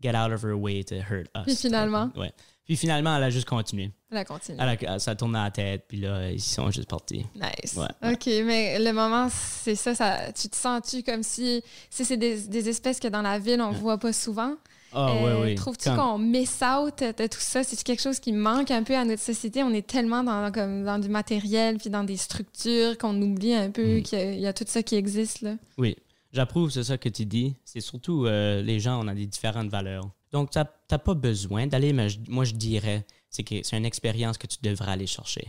get 0.01 0.15
out 0.15 0.32
of 0.32 0.44
her 0.44 0.55
way 0.60 0.84
to 0.84 0.96
hurt 0.96 1.27
us. 1.38 1.44
Puis 1.46 1.55
finalement? 1.67 2.12
Ouais. 2.15 2.32
Puis 2.66 2.76
finalement, 2.78 3.16
elle 3.16 3.24
a 3.24 3.30
juste 3.30 3.48
continué. 3.48 3.92
Elle 4.12 4.18
a 4.18 4.26
continué. 4.26 4.58
Elle 4.60 4.88
a- 4.90 5.00
ça 5.00 5.16
tourne 5.16 5.36
à 5.36 5.44
la 5.46 5.52
tête, 5.52 5.86
puis 5.88 6.00
là, 6.00 6.32
ils 6.32 6.42
sont 6.42 6.72
juste 6.72 6.90
partis. 6.90 7.26
Nice. 7.36 7.76
Ouais, 7.78 8.12
OK, 8.14 8.26
mais 8.46 8.80
le 8.80 8.92
moment, 8.92 9.28
c'est 9.30 9.76
ça, 9.76 9.94
ça. 9.94 10.32
Tu 10.34 10.50
te 10.50 10.56
sens-tu 10.56 11.04
comme 11.04 11.22
si. 11.24 11.62
Si 11.90 12.04
c'est 12.06 12.18
des, 12.18 12.42
des 12.48 12.70
espèces 12.70 13.00
que 13.00 13.08
dans 13.08 13.22
la 13.22 13.38
ville, 13.40 13.62
on 13.62 13.72
voit 13.72 13.98
pas 14.00 14.14
souvent? 14.14 14.56
Ah, 14.98 15.10
Euh, 15.12 15.36
oui, 15.42 15.42
oui. 15.50 15.56
Trouves-tu 15.56 15.90
Comme- 15.90 15.98
qu'on 15.98 16.18
miss 16.18 16.60
out 16.64 17.00
de 17.00 17.28
tout 17.28 17.38
ça? 17.40 17.64
C'est 17.64 17.84
quelque 17.84 18.02
chose 18.02 18.20
qui 18.20 18.32
manque 18.32 18.72
un 18.72 18.82
peu 18.82 18.96
à 18.96 19.04
notre 19.04 19.22
société? 19.22 19.62
On 19.62 19.74
est 19.74 19.86
tellement 19.86 20.24
dans, 20.24 20.52
comme, 20.54 20.86
dans 20.86 20.98
du 21.00 21.10
matériel 21.10 21.78
puis 21.78 21.90
dans 21.90 22.04
des 22.06 22.16
structures 22.18 22.98
qu'on 22.98 23.22
oublie 23.22 23.54
un 23.54 23.70
peu 23.72 23.98
Mm. 24.00 24.04
qu'il 24.04 24.20
y 24.20 24.22
a- 24.22 24.32
il 24.32 24.40
y, 24.40 24.48
a 24.48 24.54
tout 24.54 24.64
ça 24.66 24.82
qui 24.84 24.96
existe. 24.96 25.42
Là. 25.42 25.56
Oui, 25.78 25.98
j'approuve, 26.32 26.70
c'est 26.72 26.84
ça 26.86 26.98
que 26.98 27.10
tu 27.10 27.25
dis. 27.25 27.56
C'est 27.66 27.82
surtout, 27.82 28.25
euh, 28.25 28.62
les 28.62 28.80
gens, 28.80 29.04
on 29.04 29.08
a 29.10 29.14
des 29.14 29.25
différentes 29.28 29.70
valeurs. 29.70 30.10
Donc, 30.31 30.51
tu 30.51 30.57
n'as 30.59 30.98
pas 30.98 31.14
besoin 31.14 31.68
d'aller, 31.68 31.94
mais 31.94 32.09
je- 32.09 32.20
moi, 32.27 32.44
je 32.46 32.53
dirais, 32.53 33.05
c'est 33.29 33.44
que 33.44 33.55
c'est 33.64 33.77
une 33.77 33.85
expérience 33.85 34.38
que 34.38 34.48
tu 34.48 34.57
devrais 34.61 34.92
aller 34.92 35.07
chercher. 35.07 35.48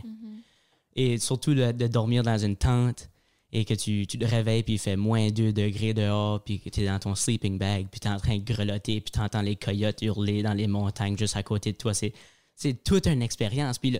Et 0.95 1.17
surtout 1.19 1.53
de, 1.53 1.71
de 1.71 1.87
dormir 1.87 2.23
dans 2.23 2.37
une 2.37 2.55
tente 2.55 3.09
et 3.53 3.63
que 3.65 3.73
tu, 3.73 4.07
tu 4.07 4.17
te 4.17 4.25
réveilles 4.25 4.63
puis 4.63 4.73
il 4.73 4.79
fait 4.79 4.95
moins 4.97 5.29
2 5.29 5.53
degrés 5.53 5.93
dehors 5.93 6.43
puis 6.43 6.59
que 6.59 6.69
tu 6.69 6.81
es 6.81 6.85
dans 6.85 6.99
ton 6.99 7.15
sleeping 7.15 7.57
bag 7.57 7.87
puis 7.89 7.99
tu 7.99 8.07
es 8.07 8.11
en 8.11 8.17
train 8.17 8.37
de 8.37 8.43
grelotter 8.43 8.99
puis 8.99 9.11
tu 9.11 9.19
entends 9.19 9.41
les 9.41 9.55
coyotes 9.55 10.01
hurler 10.01 10.41
dans 10.43 10.53
les 10.53 10.67
montagnes 10.67 11.17
juste 11.17 11.37
à 11.37 11.43
côté 11.43 11.71
de 11.71 11.77
toi. 11.77 11.93
C'est, 11.93 12.13
c'est 12.55 12.83
toute 12.83 13.05
une 13.07 13.21
expérience. 13.21 13.77
Puis, 13.77 13.91
le- 13.91 13.99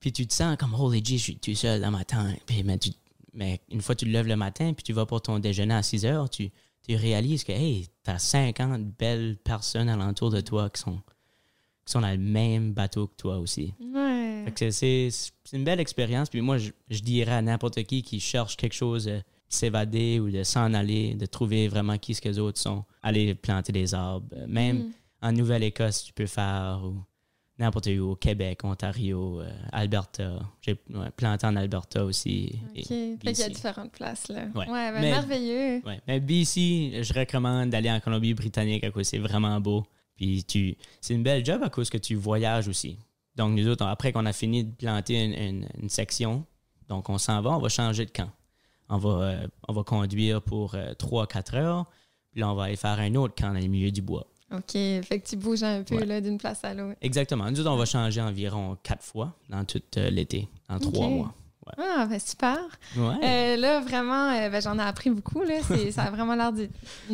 puis 0.00 0.12
tu 0.12 0.26
te 0.26 0.34
sens 0.34 0.56
comme, 0.58 0.74
holy 0.74 1.02
G, 1.04 1.16
je 1.18 1.22
suis 1.22 1.36
tout 1.36 1.54
seul 1.54 1.80
dans 1.80 1.90
ma 1.90 2.04
tente. 2.04 2.36
Puis, 2.46 2.62
mais, 2.62 2.76
tu- 2.78 2.90
mais 3.32 3.60
une 3.70 3.80
fois 3.80 3.94
que 3.94 4.00
tu 4.00 4.06
te 4.06 4.10
lèves 4.10 4.26
le 4.26 4.36
matin 4.36 4.72
puis 4.74 4.82
tu 4.82 4.92
vas 4.92 5.06
pour 5.06 5.22
ton 5.22 5.38
déjeuner 5.38 5.74
à 5.74 5.82
6 5.82 6.04
heures, 6.04 6.28
tu, 6.28 6.50
tu 6.86 6.96
réalises 6.96 7.44
que, 7.44 7.52
hey, 7.52 7.88
tu 8.04 8.10
as 8.10 8.18
50 8.18 8.84
belles 8.98 9.36
personnes 9.42 9.88
alentour 9.88 10.30
de 10.30 10.40
toi 10.40 10.68
qui 10.70 10.80
sont, 10.82 10.96
qui 11.84 11.92
sont 11.92 12.00
dans 12.00 12.10
le 12.10 12.18
même 12.18 12.72
bateau 12.72 13.06
que 13.08 13.14
toi 13.16 13.38
aussi. 13.38 13.74
Ouais. 13.80 14.42
Fait 14.46 14.52
que 14.52 14.70
c'est- 14.70 15.10
c'est 15.10 15.32
c'est 15.46 15.56
une 15.58 15.64
belle 15.64 15.80
expérience. 15.80 16.28
Puis 16.30 16.40
moi, 16.40 16.56
je, 16.58 16.70
je 16.90 17.00
dirais 17.00 17.32
à 17.32 17.42
n'importe 17.42 17.82
qui 17.84 18.02
qui 18.02 18.18
cherche 18.20 18.56
quelque 18.56 18.72
chose 18.74 19.04
de 19.04 19.20
s'évader 19.48 20.18
ou 20.20 20.30
de 20.30 20.42
s'en 20.42 20.72
aller, 20.74 21.14
de 21.14 21.26
trouver 21.26 21.68
vraiment 21.68 21.96
qui 21.98 22.14
ce 22.14 22.20
que 22.20 22.28
les 22.28 22.38
autres 22.38 22.58
sont, 22.60 22.84
aller 23.02 23.34
planter 23.34 23.72
des 23.72 23.94
arbres. 23.94 24.26
Euh, 24.34 24.46
Même 24.48 24.78
Mm. 24.78 24.92
en 25.22 25.32
Nouvelle-Écosse, 25.32 26.04
tu 26.04 26.12
peux 26.12 26.26
faire, 26.26 26.80
ou 26.84 26.96
n'importe 27.58 27.86
où, 27.86 28.10
au 28.12 28.16
Québec, 28.16 28.60
Ontario, 28.64 29.40
euh, 29.40 29.48
Alberta. 29.72 30.40
J'ai 30.60 30.72
ouais, 30.90 31.10
planté 31.16 31.46
en 31.46 31.54
Alberta 31.56 32.04
aussi. 32.04 32.60
et 32.74 32.80
OK. 32.80 32.86
Fait 32.86 33.32
qu'il 33.32 33.38
y 33.38 33.42
a 33.42 33.48
différentes 33.48 33.92
places. 33.92 34.28
Là. 34.28 34.46
Ouais. 34.54 34.68
Ouais, 34.68 34.92
ben, 34.92 35.00
Mais- 35.00 35.10
merveilleux. 35.10 35.82
Ouais. 35.86 36.00
Mais 36.08 36.20
BC, 36.20 37.02
je 37.02 37.12
recommande 37.14 37.70
d'aller 37.70 37.90
en 37.90 38.00
Colombie-Britannique 38.00 38.82
à 38.84 38.90
cause 38.90 39.06
c'est 39.06 39.18
vraiment 39.18 39.60
beau. 39.60 39.84
Puis 40.16 40.44
tu, 40.44 40.76
c'est 41.00 41.14
une 41.14 41.22
belle 41.22 41.44
job 41.44 41.62
à 41.62 41.70
cause 41.70 41.90
que 41.90 41.98
tu 41.98 42.14
voyages 42.14 42.68
aussi. 42.68 42.98
Donc 43.36 43.56
nous 43.58 43.66
autres, 43.68 43.84
après 43.84 44.12
qu'on 44.12 44.26
a 44.26 44.32
fini 44.32 44.64
de 44.64 44.70
planter 44.72 45.24
une, 45.24 45.32
une- 45.34 45.68
une 45.82 45.88
section, 45.88 46.44
donc 46.88 47.08
on 47.08 47.18
s'en 47.18 47.40
va, 47.42 47.50
on 47.50 47.58
va 47.58 47.68
changer 47.68 48.04
de 48.06 48.10
camp. 48.10 48.30
On 48.88 48.98
va, 48.98 49.08
euh, 49.10 49.46
on 49.66 49.72
va 49.72 49.82
conduire 49.82 50.40
pour 50.42 50.76
3-4 50.98 51.54
heures, 51.56 51.86
puis 52.30 52.40
là 52.42 52.50
on 52.50 52.54
va 52.54 52.64
aller 52.64 52.76
faire 52.76 52.98
un 53.00 53.14
autre 53.16 53.34
camp 53.34 53.52
dans 53.52 53.58
le 53.60 53.66
milieu 53.66 53.90
du 53.90 54.02
bois. 54.02 54.26
OK. 54.58 54.72
Fait 54.72 55.20
que 55.20 55.28
tu 55.28 55.36
bouges 55.36 55.62
un 55.62 55.82
peu 55.82 55.96
Ouais. 55.96 56.06
là, 56.06 56.20
d'une 56.20 56.38
place 56.38 56.64
à 56.64 56.74
l'autre. 56.74 56.96
Exactement. 57.02 57.50
Nous 57.50 57.66
on 57.66 57.76
va 57.76 57.84
changer 57.84 58.20
environ 58.20 58.76
quatre 58.82 59.02
fois 59.04 59.32
dans 59.48 59.64
tout 59.64 59.82
euh, 59.96 60.10
l'été, 60.10 60.48
dans 60.68 60.78
trois 60.78 61.08
mois. 61.08 61.34
Ah, 61.78 62.04
ben 62.04 62.18
super. 62.20 62.58
Ouais. 62.94 63.14
Euh, 63.24 63.56
là, 63.56 63.80
vraiment, 63.80 64.30
euh, 64.32 64.50
ben, 64.50 64.60
j'en 64.60 64.78
ai 64.78 64.82
appris 64.82 65.08
beaucoup. 65.08 65.40
Là. 65.42 65.54
Ça 65.92 66.02
a 66.02 66.10
vraiment 66.10 66.34
l'air 66.34 66.52
d'une 66.52 66.68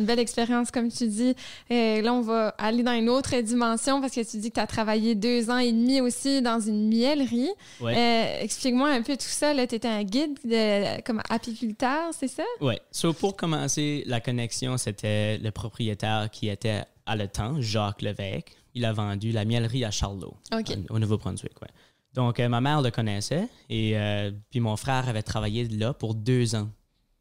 belle 0.05 0.19
expérience, 0.19 0.71
comme 0.71 0.91
tu 0.91 1.07
dis. 1.07 1.33
Euh, 1.71 2.01
là, 2.01 2.13
on 2.13 2.19
va 2.19 2.49
aller 2.57 2.83
dans 2.83 2.91
une 2.91 3.07
autre 3.07 3.33
dimension 3.39 4.01
parce 4.01 4.13
que 4.13 4.29
tu 4.29 4.37
dis 4.39 4.49
que 4.49 4.55
tu 4.55 4.59
as 4.59 4.67
travaillé 4.67 5.15
deux 5.15 5.49
ans 5.49 5.57
et 5.57 5.71
demi 5.71 6.01
aussi 6.01 6.41
dans 6.41 6.59
une 6.59 6.89
miellerie. 6.89 7.49
Ouais. 7.79 7.95
Euh, 7.97 8.43
Explique-moi 8.43 8.89
un 8.89 9.01
peu 9.03 9.13
tout 9.15 9.23
ça. 9.23 9.53
Tu 9.55 9.61
étais 9.61 9.87
un 9.87 10.03
guide 10.03 10.37
de, 10.43 11.01
comme 11.03 11.21
apiculteur, 11.29 12.09
c'est 12.11 12.27
ça? 12.27 12.43
Oui. 12.59 12.73
So, 12.91 13.13
pour 13.13 13.37
commencer, 13.37 14.03
la 14.05 14.19
connexion, 14.19 14.77
c'était 14.77 15.37
le 15.37 15.51
propriétaire 15.51 16.29
qui 16.29 16.49
était 16.49 16.83
à 17.05 17.15
le 17.15 17.27
temps, 17.27 17.59
Jacques 17.61 18.01
Levesque. 18.01 18.55
Il 18.73 18.85
a 18.85 18.93
vendu 18.93 19.31
la 19.31 19.43
miellerie 19.45 19.83
à 19.83 19.91
Charlot, 19.91 20.35
OK. 20.53 20.73
au 20.89 20.97
Nouveau-Brunswick. 20.99 21.61
Ouais. 21.61 21.67
Donc, 22.13 22.39
euh, 22.39 22.47
ma 22.49 22.61
mère 22.61 22.81
le 22.81 22.89
connaissait 22.91 23.47
et 23.69 23.97
euh, 23.97 24.31
puis 24.49 24.59
mon 24.59 24.75
frère 24.77 25.07
avait 25.09 25.23
travaillé 25.23 25.67
là 25.67 25.93
pour 25.93 26.13
deux 26.15 26.55
ans. 26.55 26.69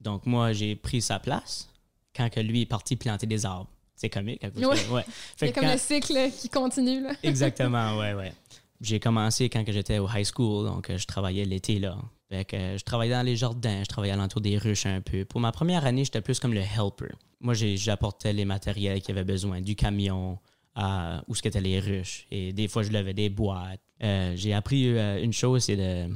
Donc, 0.00 0.26
moi, 0.26 0.52
j'ai 0.52 0.76
pris 0.76 1.00
sa 1.02 1.18
place 1.18 1.68
quand 2.14 2.28
que 2.30 2.40
lui 2.40 2.62
est 2.62 2.66
parti 2.66 2.96
planter 2.96 3.26
des 3.26 3.44
arbres. 3.46 3.68
C'est 3.96 4.08
comique. 4.08 4.42
à 4.44 4.50
cause 4.50 4.64
Ouais. 4.64 4.76
que- 4.76 4.90
ouais. 4.92 5.04
Il 5.06 5.12
Fait 5.36 5.46
y 5.46 5.48
a 5.48 5.52
que 5.52 5.54
comme 5.60 5.68
quand- 5.68 5.72
le 5.74 5.78
cycle 5.78 6.30
qui 6.40 6.48
continue. 6.48 7.02
Là. 7.02 7.12
Exactement, 7.22 7.96
ouais, 7.98 8.14
ouais. 8.14 8.32
J'ai 8.80 8.98
commencé 8.98 9.48
quand 9.50 9.62
que 9.64 9.72
j'étais 9.72 9.98
au 9.98 10.08
high 10.08 10.24
school, 10.24 10.66
donc 10.66 10.88
euh, 10.88 10.96
je 10.96 11.06
travaillais 11.06 11.44
l'été 11.44 11.78
là. 11.78 11.98
Fait 12.30 12.44
que 12.44 12.56
euh, 12.56 12.78
je 12.78 12.84
travaillais 12.84 13.12
dans 13.12 13.26
les 13.26 13.36
jardins, 13.36 13.80
je 13.82 13.88
travaillais 13.88 14.12
alentour 14.12 14.40
des 14.40 14.56
ruches 14.56 14.86
un 14.86 15.00
peu. 15.00 15.24
Pour 15.24 15.40
ma 15.40 15.50
première 15.50 15.84
année, 15.84 16.04
j'étais 16.04 16.20
plus 16.20 16.38
comme 16.38 16.54
le 16.54 16.60
helper. 16.60 17.12
Moi, 17.40 17.54
j'apportais 17.54 18.32
les 18.32 18.44
matériels 18.44 19.00
qu'il 19.00 19.14
y 19.14 19.18
avait 19.18 19.24
besoin, 19.24 19.60
du 19.60 19.74
camion, 19.74 20.38
à 20.76 21.24
où 21.26 21.34
ce 21.34 21.42
qu'étaient 21.42 21.60
les 21.60 21.80
ruches. 21.80 22.26
Et 22.30 22.52
des 22.52 22.68
fois, 22.68 22.84
je 22.84 22.90
levais 22.90 23.14
des 23.14 23.30
boîtes. 23.30 23.80
Euh, 24.02 24.34
j'ai 24.36 24.54
appris 24.54 24.96
euh, 24.96 25.22
une 25.22 25.32
chose, 25.32 25.64
c'est 25.64 25.76
de 25.76 26.08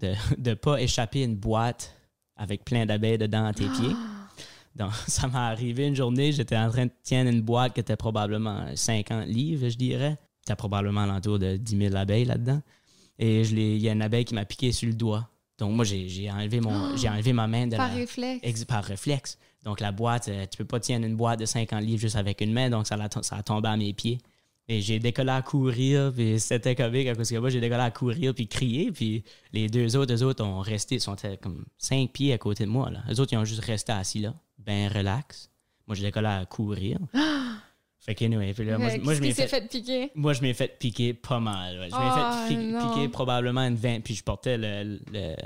de 0.00 0.14
de 0.38 0.54
pas 0.54 0.80
échapper 0.80 1.22
une 1.22 1.36
boîte 1.36 1.96
avec 2.36 2.64
plein 2.64 2.84
d'abeilles 2.84 3.18
dedans 3.18 3.46
à 3.46 3.54
tes 3.54 3.66
pieds. 3.66 3.96
Donc, 4.76 4.92
ça 5.06 5.26
m'est 5.26 5.36
arrivé 5.36 5.86
une 5.86 5.96
journée, 5.96 6.32
j'étais 6.32 6.56
en 6.56 6.70
train 6.70 6.86
de 6.86 6.92
tenir 7.02 7.32
une 7.32 7.40
boîte 7.40 7.72
qui 7.72 7.80
était 7.80 7.96
probablement 7.96 8.66
50 8.74 9.26
livres, 9.26 9.68
je 9.68 9.76
dirais. 9.76 10.18
T'as 10.44 10.56
probablement 10.56 11.02
alentour 11.02 11.38
de 11.38 11.56
10 11.56 11.78
000 11.78 11.96
abeilles 11.96 12.24
là-dedans. 12.24 12.60
Et 13.18 13.42
il 13.42 13.78
y 13.78 13.88
a 13.88 13.92
une 13.92 14.02
abeille 14.02 14.24
qui 14.24 14.34
m'a 14.34 14.44
piqué 14.44 14.72
sur 14.72 14.88
le 14.88 14.94
doigt. 14.94 15.28
Donc, 15.62 15.76
moi, 15.76 15.84
j'ai 15.84 16.28
enlevé, 16.28 16.60
mon, 16.60 16.96
j'ai 16.96 17.08
enlevé 17.08 17.32
ma 17.32 17.46
main 17.46 17.68
de 17.68 17.76
Par 17.76 17.86
la, 17.86 17.94
réflexe. 17.94 18.40
ex- 18.42 18.64
par 18.64 18.82
réflexe. 18.82 19.38
Donc, 19.62 19.78
la 19.78 19.92
boîte, 19.92 20.26
euh, 20.26 20.44
tu 20.50 20.56
peux 20.58 20.64
pas 20.64 20.80
tenir 20.80 21.06
une 21.06 21.14
boîte 21.14 21.38
de 21.38 21.44
50 21.46 21.80
livres 21.84 22.00
juste 22.00 22.16
avec 22.16 22.40
une 22.40 22.52
main, 22.52 22.68
donc 22.68 22.88
ça, 22.88 22.96
l'a 22.96 23.08
ça 23.22 23.36
a 23.36 23.42
tombé 23.44 23.68
à 23.68 23.76
mes 23.76 23.92
pieds. 23.92 24.18
Et 24.66 24.80
j'ai 24.80 24.98
décollé 24.98 25.30
à 25.30 25.40
courir, 25.40 26.12
puis 26.12 26.40
c'était 26.40 26.74
comique 26.74 27.06
à 27.06 27.14
cause 27.14 27.30
que 27.30 27.36
moi, 27.36 27.48
j'ai 27.48 27.60
décollé 27.60 27.80
à 27.82 27.92
courir, 27.92 28.34
puis 28.34 28.48
crier, 28.48 28.90
puis 28.90 29.22
les 29.52 29.68
deux 29.68 29.94
autres, 29.96 30.12
eux 30.14 30.24
autres 30.24 30.44
ont 30.44 30.60
resté, 30.62 30.98
sont 30.98 31.14
comme 31.40 31.64
cinq 31.78 32.10
pieds 32.10 32.32
à 32.32 32.38
côté 32.38 32.64
de 32.64 32.70
moi, 32.70 32.90
là. 32.90 33.04
Eux 33.08 33.20
autres, 33.20 33.32
ils 33.32 33.36
ont 33.36 33.44
juste 33.44 33.64
resté 33.64 33.92
assis 33.92 34.18
là, 34.18 34.34
ben 34.58 34.88
relax. 34.92 35.48
Moi, 35.86 35.94
j'ai 35.94 36.02
décollé 36.02 36.26
à 36.26 36.44
courir. 36.44 36.98
Fait 38.04 38.14
que, 38.16 38.24
anyway, 38.24 38.52
puis 38.52 38.64
là, 38.64 38.78
moi, 38.78 38.88
je- 38.90 38.96
moi, 39.00 39.14
je 39.14 39.20
qu'est-ce 39.20 39.40
m'ai 39.40 39.46
fait, 39.46 39.60
fait 39.60 39.68
piquer? 39.68 40.10
moi, 40.16 40.32
je 40.32 40.42
m'ai 40.42 40.54
fait 40.54 40.76
piquer 40.78 41.14
pas 41.14 41.38
mal. 41.38 41.78
ouais. 41.78 41.88
Je 41.88 41.94
m'ai 41.96 42.56
fait 42.56 42.62
non. 42.72 42.88
piquer 42.94 43.08
probablement 43.08 43.60
une 43.60 43.76
20, 43.76 44.00
puis 44.00 44.14
je 44.16 44.24
portais 44.24 44.58
le, 44.58 44.98
le- 45.12 45.36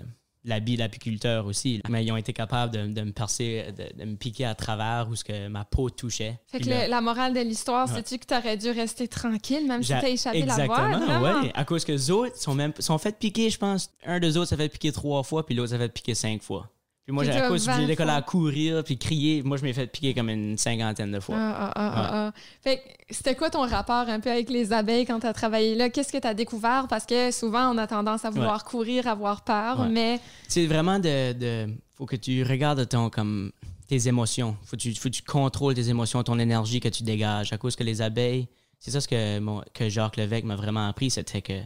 l'habit 0.45 0.77
d'apiculteur 0.77 1.45
aussi. 1.45 1.83
Mais 1.91 2.05
ils 2.05 2.13
ont 2.13 2.17
été 2.17 2.33
capables 2.33 2.73
de, 2.73 2.87
de 2.87 3.03
me 3.03 3.11
percer, 3.13 3.67
de, 3.77 3.99
de 4.03 4.09
me 4.09 4.15
piquer 4.17 4.45
à 4.47 4.55
travers 4.55 5.07
où 5.11 5.17
ce 5.17 5.25
que 5.25 5.49
ma 5.49 5.65
peau 5.65 5.91
touchait. 5.91 6.39
Fait 6.47 6.59
que 6.59 6.63
Puis 6.63 6.71
là- 6.73 6.85
le- 6.85 6.91
la 6.91 7.01
morale 7.03 7.35
de 7.35 7.41
l'histoire, 7.41 7.89
Ouais. 7.89 7.95
c'est-tu 7.97 8.17
que 8.19 8.25
t'aurais 8.27 8.57
dû 8.57 8.71
rester 8.71 9.07
tranquille, 9.09 9.67
même 9.67 9.83
si 9.83 9.91
t'as 9.91 10.09
échappé 10.09 10.45
la 10.47 10.55
voile? 10.67 10.93
Exactement, 10.95 11.43
ouais. 11.43 11.53
À 11.55 11.65
cause 11.67 11.85
que 11.85 11.93
les 11.93 12.11
autres 12.11 12.37
sont 12.39 12.55
même 12.55 12.73
sont 12.79 12.97
fait 12.97 13.19
piquer, 13.19 13.51
je 13.51 13.59
pense. 13.59 13.91
Un 14.05 14.19
des 14.21 14.37
autres 14.37 14.49
s'est 14.49 14.57
fait 14.57 14.69
piquer 14.71 14.93
trois 14.93 15.23
fois, 15.25 15.45
puis 15.45 15.55
l'autre 15.55 15.71
s'est 15.71 15.79
fait 15.79 15.93
piquer 15.93 16.15
cinq 16.15 16.43
fois. 16.43 16.71
Puis 17.07 17.15
moi, 17.15 17.23
à 17.25 17.49
cause 17.49 17.65
que 17.65 17.71
20 17.71 17.81
j'ai 17.81 17.87
décollé 17.87 18.11
à 18.11 18.21
courir, 18.21 18.83
puis 18.83 18.99
crier, 18.99 19.43
moi, 19.45 19.57
je 19.57 19.63
m'ai 19.63 19.73
fait 19.73 19.87
piquer 19.87 20.13
comme 20.13 20.29
une 20.29 20.59
cinquantaine 20.59 21.13
de 21.13 21.21
fois. 21.21 21.37
Ah, 21.39 21.73
ah, 21.77 21.93
ah. 22.27 22.33
Fait 22.63 22.83
c'était 23.11 23.37
quoi 23.37 23.49
ton 23.49 23.61
rapport 23.65 24.09
un 24.09 24.19
peu 24.19 24.29
avec 24.29 24.51
les 24.51 24.73
abeilles 24.73 25.07
quand 25.07 25.21
tu 25.21 25.27
as 25.29 25.33
travaillé 25.33 25.77
là? 25.77 25.89
Qu'est-ce 25.89 26.13
que 26.13 26.19
tu 26.19 26.27
as 26.27 26.35
découvert? 26.35 26.87
Parce 26.89 27.07
que 27.07 27.31
souvent, 27.31 27.73
on 27.73 27.79
a 27.79 27.87
tendance 27.87 28.25
à 28.25 28.31
vouloir 28.31 28.65
courir, 28.65 29.07
avoir 29.07 29.43
peur, 29.45 29.79
Ouais. 29.81 29.89
mais 29.89 30.21
C'est 30.49 30.67
vraiment 30.67 30.99
de, 30.99 31.33
de. 31.33 31.69
Faut 31.95 32.07
que 32.07 32.17
tu 32.17 32.43
regardes 32.43 32.89
ton, 32.89 33.09
comme, 33.09 33.53
tes 33.87 34.09
émotions. 34.09 34.57
Faut 34.65 34.77
que, 34.77 34.83
tu, 34.83 34.93
faut 34.97 35.09
que 35.09 35.15
tu 35.15 35.23
contrôles 35.23 35.75
tes 35.75 35.89
émotions, 35.89 36.21
ton 36.25 36.41
énergie 36.41 36.81
que 36.81 36.89
tu 36.89 37.05
dégages. 37.05 37.53
À 37.53 37.57
cause 37.59 37.77
que 37.77 37.85
les 37.85 38.03
abeilles, 38.03 38.49
c'est 38.81 38.91
ça 38.91 39.01
ce 39.01 39.07
que, 39.07 39.39
mon- 39.39 39.63
que 39.73 39.89
Jacques 39.89 40.17
Lévesque 40.17 40.45
m'a 40.45 40.57
vraiment 40.57 40.89
appris, 40.89 41.11
c'était 41.11 41.41
que 41.41 41.61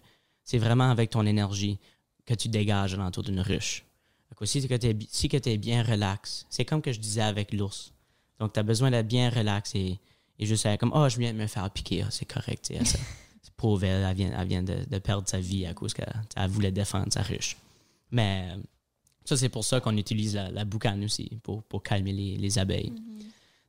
c'est 0.44 0.58
vraiment 0.58 0.90
avec 0.90 1.08
ton 1.08 1.24
énergie 1.24 1.78
que 2.26 2.34
tu 2.34 2.48
dégages 2.48 2.92
alentour 2.92 3.22
d'une 3.22 3.40
ruche. 3.40 3.84
À 4.40 4.44
cause 4.44 4.50
si 4.50 4.66
que 4.66 4.74
tu 4.74 4.86
es, 4.86 4.96
si 5.10 5.28
que 5.28 5.36
t'es 5.36 5.58
bien 5.58 5.82
relax, 5.82 6.46
c'est 6.48 6.64
comme 6.64 6.80
que 6.80 6.92
je 6.92 6.98
disais 6.98 7.20
avec 7.20 7.52
l'ours. 7.52 7.92
Donc, 8.38 8.54
tu 8.54 8.58
as 8.60 8.62
besoin 8.62 8.90
d'être 8.90 9.06
bien 9.06 9.28
relax 9.28 9.74
et, 9.74 9.98
et 10.38 10.46
juste 10.46 10.64
être 10.64 10.80
comme, 10.80 10.92
oh, 10.94 11.08
je 11.10 11.18
viens 11.18 11.32
de 11.34 11.38
me 11.38 11.46
faire 11.46 11.68
piquer, 11.70 12.02
Ah, 12.06 12.10
c'est 12.10 12.24
correct. 12.24 12.72
ça- 12.84 12.98
C'est 13.42 13.52
pauvre, 13.56 13.84
elle, 13.84 14.02
elle 14.08 14.16
vient, 14.16 14.32
elle 14.40 14.48
vient 14.48 14.62
de, 14.62 14.78
de 14.88 14.98
perdre 14.98 15.28
sa 15.28 15.38
vie 15.40 15.66
à 15.66 15.74
cause 15.74 15.92
qu'elle 15.92 16.10
elle 16.36 16.50
voulait 16.50 16.72
défendre 16.72 17.12
sa 17.12 17.20
ruche. 17.22 17.56
Mais 18.10 18.48
ça, 19.26 19.36
c'est 19.36 19.50
pour 19.50 19.62
ça 19.64 19.78
qu'on 19.80 19.96
utilise 19.98 20.34
la, 20.34 20.50
la 20.50 20.64
boucane 20.64 21.04
aussi, 21.04 21.28
pour, 21.42 21.62
pour 21.64 21.82
calmer 21.82 22.12
les, 22.12 22.36
les 22.38 22.58
abeilles. 22.58 22.92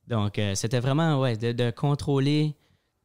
Donc, 0.07 0.39
euh, 0.39 0.55
c'était 0.55 0.79
vraiment, 0.79 1.19
ouais, 1.19 1.35
de, 1.37 1.51
de 1.51 1.69
contrôler 1.71 2.55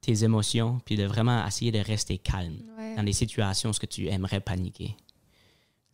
tes 0.00 0.22
émotions, 0.22 0.80
puis 0.84 0.96
de 0.96 1.04
vraiment 1.04 1.44
essayer 1.46 1.72
de 1.72 1.80
rester 1.80 2.18
calme 2.18 2.56
Ouais. 2.78 2.94
dans 2.94 3.02
les 3.02 3.12
situations 3.12 3.70
où 3.70 3.86
tu 3.86 4.06
aimerais 4.08 4.40
paniquer. 4.40 4.96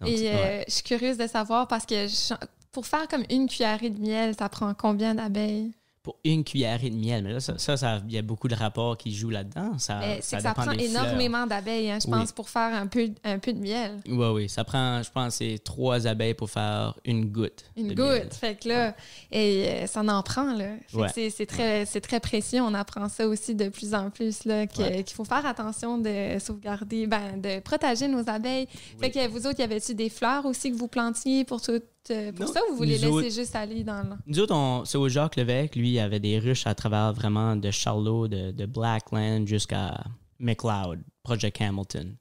Donc, 0.02 0.10
Et 0.10 0.22
ouais. 0.32 0.60
euh, 0.60 0.62
je 0.68 0.72
suis 0.74 0.82
curieuse 0.82 1.16
de 1.16 1.26
savoir 1.26 1.68
parce 1.68 1.86
que 1.86 2.06
je- 2.08 2.34
pour 2.72 2.86
faire 2.86 3.06
comme 3.08 3.24
une 3.30 3.48
cuillerée 3.48 3.90
de 3.90 4.00
miel, 4.00 4.34
ça 4.38 4.48
prend 4.48 4.74
combien 4.74 5.14
d'abeilles? 5.14 5.72
Pour 6.02 6.16
une 6.24 6.42
cuillerée 6.42 6.90
de 6.90 6.96
miel, 6.96 7.22
mais 7.22 7.32
là, 7.34 7.38
ça, 7.40 7.56
ça, 7.58 7.76
ça- 7.76 8.00
il 8.08 8.12
y 8.12 8.18
a 8.18 8.22
beaucoup 8.22 8.48
de 8.48 8.56
rapports 8.56 8.96
qui 8.98 9.14
jouent 9.14 9.30
là-dedans. 9.30 9.78
Ça, 9.78 10.00
Mais 10.00 10.18
c'est 10.20 10.36
que 10.36 10.42
ça 10.42 10.52
prend 10.52 10.72
des 10.72 10.86
énormément 10.86 11.46
d'abeilles, 11.46 11.90
hein, 11.92 11.98
je 12.02 12.08
Oui. 12.10 12.18
pense, 12.18 12.32
pour 12.32 12.48
faire 12.48 12.74
un 12.74 12.88
peu, 12.88 13.08
un 13.22 13.38
peu 13.38 13.52
de 13.52 13.60
miel. 13.60 14.00
Oui, 14.08 14.26
oui, 14.34 14.48
ça 14.48 14.64
prend, 14.64 15.00
je 15.00 15.10
pense, 15.12 15.36
c'est 15.36 15.60
trois 15.62 16.08
abeilles 16.08 16.34
pour 16.34 16.50
faire 16.50 16.98
une 17.04 17.26
goutte. 17.26 17.64
Une 17.76 17.94
goutte. 17.94 17.98
miel. 17.98 18.28
Fait 18.32 18.56
que 18.60 18.68
là, 18.68 18.96
et 19.30 19.64
euh, 19.68 19.86
ça 19.86 20.00
en 20.02 20.22
prend, 20.24 20.52
là. 20.54 20.70
Ouais. 20.92 21.06
c'est- 21.14 21.30
c'est 21.30 21.46
très, 21.46 21.86
c'est 21.86 22.00
très 22.00 22.18
précieux. 22.18 22.62
On 22.62 22.74
apprend 22.74 23.08
ça 23.08 23.28
aussi 23.28 23.54
de 23.54 23.68
plus 23.68 23.94
en 23.94 24.10
plus, 24.10 24.44
là, 24.44 24.66
que- 24.66 24.82
Ouais. 24.82 25.04
qu'il 25.04 25.14
faut 25.14 25.24
faire 25.24 25.46
attention 25.46 25.98
de 25.98 26.36
sauvegarder, 26.40 27.06
ben, 27.06 27.40
de 27.40 27.60
protéger 27.60 28.08
nos 28.08 28.28
abeilles. 28.28 28.66
Fait 28.98 29.10
que 29.10 29.28
vous 29.28 29.46
autres, 29.46 29.60
y 29.60 29.62
avait-tu 29.62 29.94
des 29.94 30.08
fleurs 30.08 30.46
aussi 30.46 30.72
que 30.72 30.76
vous 30.76 30.88
plantiez 30.88 31.44
pour 31.44 31.62
tout, 31.62 31.80
pour 32.06 32.46
Non, 32.46 32.52
ça 32.52 32.60
ou 32.68 32.72
vous 32.72 32.76
voulez 32.78 32.98
nous 32.98 33.18
laisser 33.20 33.40
juste 33.42 33.54
aller 33.56 33.84
dans 33.84 34.02
le... 34.02 34.16
Nous 34.26 34.38
autres, 34.40 34.54
on- 34.54 34.84
c'est 34.84 34.98
au 34.98 35.08
Jacques 35.08 35.36
Lévesque, 35.36 35.76
lui, 35.76 35.92
il 35.92 35.98
avait 35.98 36.20
des 36.20 36.38
ruches 36.38 36.66
à 36.66 36.74
travers 36.74 37.12
vraiment 37.12 37.56
de 37.56 37.70
Charlot, 37.70 38.28
de, 38.28 38.50
de 38.50 38.66
Blackland 38.66 39.46
jusqu'à 39.46 40.02
McLeod, 40.38 41.00
Project 41.22 41.60
Hamilton. 41.60 42.16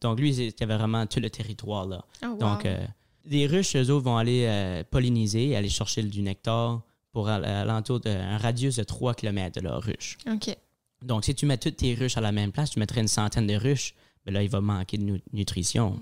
Donc, 0.00 0.18
lui, 0.20 0.34
il 0.34 0.44
y 0.58 0.62
avait 0.62 0.76
vraiment 0.76 1.06
tout 1.06 1.20
le 1.20 1.30
territoire 1.30 1.86
là. 1.86 2.04
Oh, 2.22 2.26
wow. 2.28 2.36
Donc, 2.38 2.66
euh, 2.66 2.84
les 3.24 3.46
ruches, 3.46 3.74
eux 3.76 3.90
autres, 3.90 4.04
vont 4.04 4.16
aller 4.18 4.44
euh, 4.46 4.84
polliniser, 4.90 5.56
aller 5.56 5.68
chercher 5.70 6.02
du 6.02 6.20
nectar 6.22 6.82
pour 7.12 7.28
al- 7.28 7.44
alentour 7.44 8.00
d'un 8.00 8.36
radius 8.38 8.76
de 8.76 8.82
3 8.84 9.14
km 9.14 9.58
de 9.60 9.64
leur 9.64 9.82
ruche. 9.82 10.18
OK. 10.30 10.54
Donc, 11.02 11.24
si 11.24 11.34
tu 11.34 11.46
mets 11.46 11.58
toutes 11.58 11.76
tes 11.76 11.94
ruches 11.94 12.16
à 12.16 12.20
la 12.20 12.32
même 12.32 12.52
place, 12.52 12.70
tu 12.70 12.78
mettrais 12.78 13.00
une 13.00 13.08
centaine 13.08 13.46
de 13.46 13.54
ruches, 13.54 13.94
ben 14.26 14.32
là, 14.34 14.42
il 14.42 14.48
va 14.50 14.60
manquer 14.60 14.96
de 14.98 15.04
nu- 15.04 15.22
nutrition. 15.32 16.00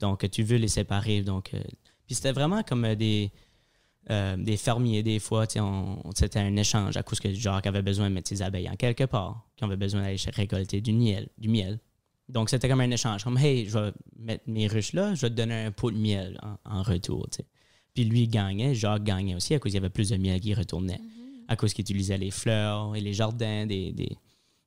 Donc, 0.00 0.28
tu 0.30 0.42
veux 0.42 0.56
les 0.56 0.68
séparer. 0.68 1.22
Donc, 1.22 1.50
euh, 1.54 1.60
puis 2.10 2.16
c'était 2.16 2.32
vraiment 2.32 2.64
comme 2.64 2.84
euh, 2.84 2.96
des, 2.96 3.30
euh, 4.10 4.36
des 4.36 4.56
fermiers, 4.56 5.04
des 5.04 5.20
fois, 5.20 5.46
c'était 5.46 6.40
un 6.40 6.56
échange 6.56 6.96
à 6.96 7.04
cause 7.04 7.20
que 7.20 7.32
Jacques 7.32 7.68
avait 7.68 7.82
besoin 7.82 8.10
de 8.10 8.14
mettre 8.14 8.28
ses 8.28 8.42
abeilles 8.42 8.68
en 8.68 8.74
quelque 8.74 9.04
part, 9.04 9.48
qui 9.56 9.62
avait 9.62 9.76
besoin 9.76 10.02
d'aller 10.02 10.16
récolter 10.32 10.80
du 10.80 10.92
miel. 10.92 11.28
Du 11.38 11.48
miel. 11.48 11.78
Donc, 12.28 12.50
c'était 12.50 12.68
comme 12.68 12.80
un 12.80 12.90
échange. 12.90 13.22
Comme, 13.22 13.38
hey, 13.38 13.68
je 13.68 13.78
vais 13.78 13.92
mettre 14.18 14.42
mes 14.48 14.66
ruches 14.66 14.92
là, 14.92 15.14
je 15.14 15.20
vais 15.20 15.30
te 15.30 15.34
donner 15.36 15.66
un 15.66 15.70
pot 15.70 15.92
de 15.92 15.98
miel 15.98 16.36
en, 16.42 16.78
en 16.78 16.82
retour. 16.82 17.28
Puis 17.94 18.02
lui 18.02 18.26
gagnait, 18.26 18.74
Jacques 18.74 19.04
gagnait 19.04 19.36
aussi 19.36 19.54
à 19.54 19.60
cause 19.60 19.70
qu'il 19.70 19.80
y 19.80 19.84
avait 19.84 19.88
plus 19.88 20.08
de 20.08 20.16
miel 20.16 20.40
qui 20.40 20.52
retournait, 20.52 21.00
à 21.46 21.54
cause 21.54 21.72
qu'il 21.72 21.82
utilisait 21.82 22.18
les 22.18 22.32
fleurs 22.32 22.96
et 22.96 23.00
les 23.00 23.12
jardins 23.12 23.66
des, 23.66 23.92
des, 23.92 24.18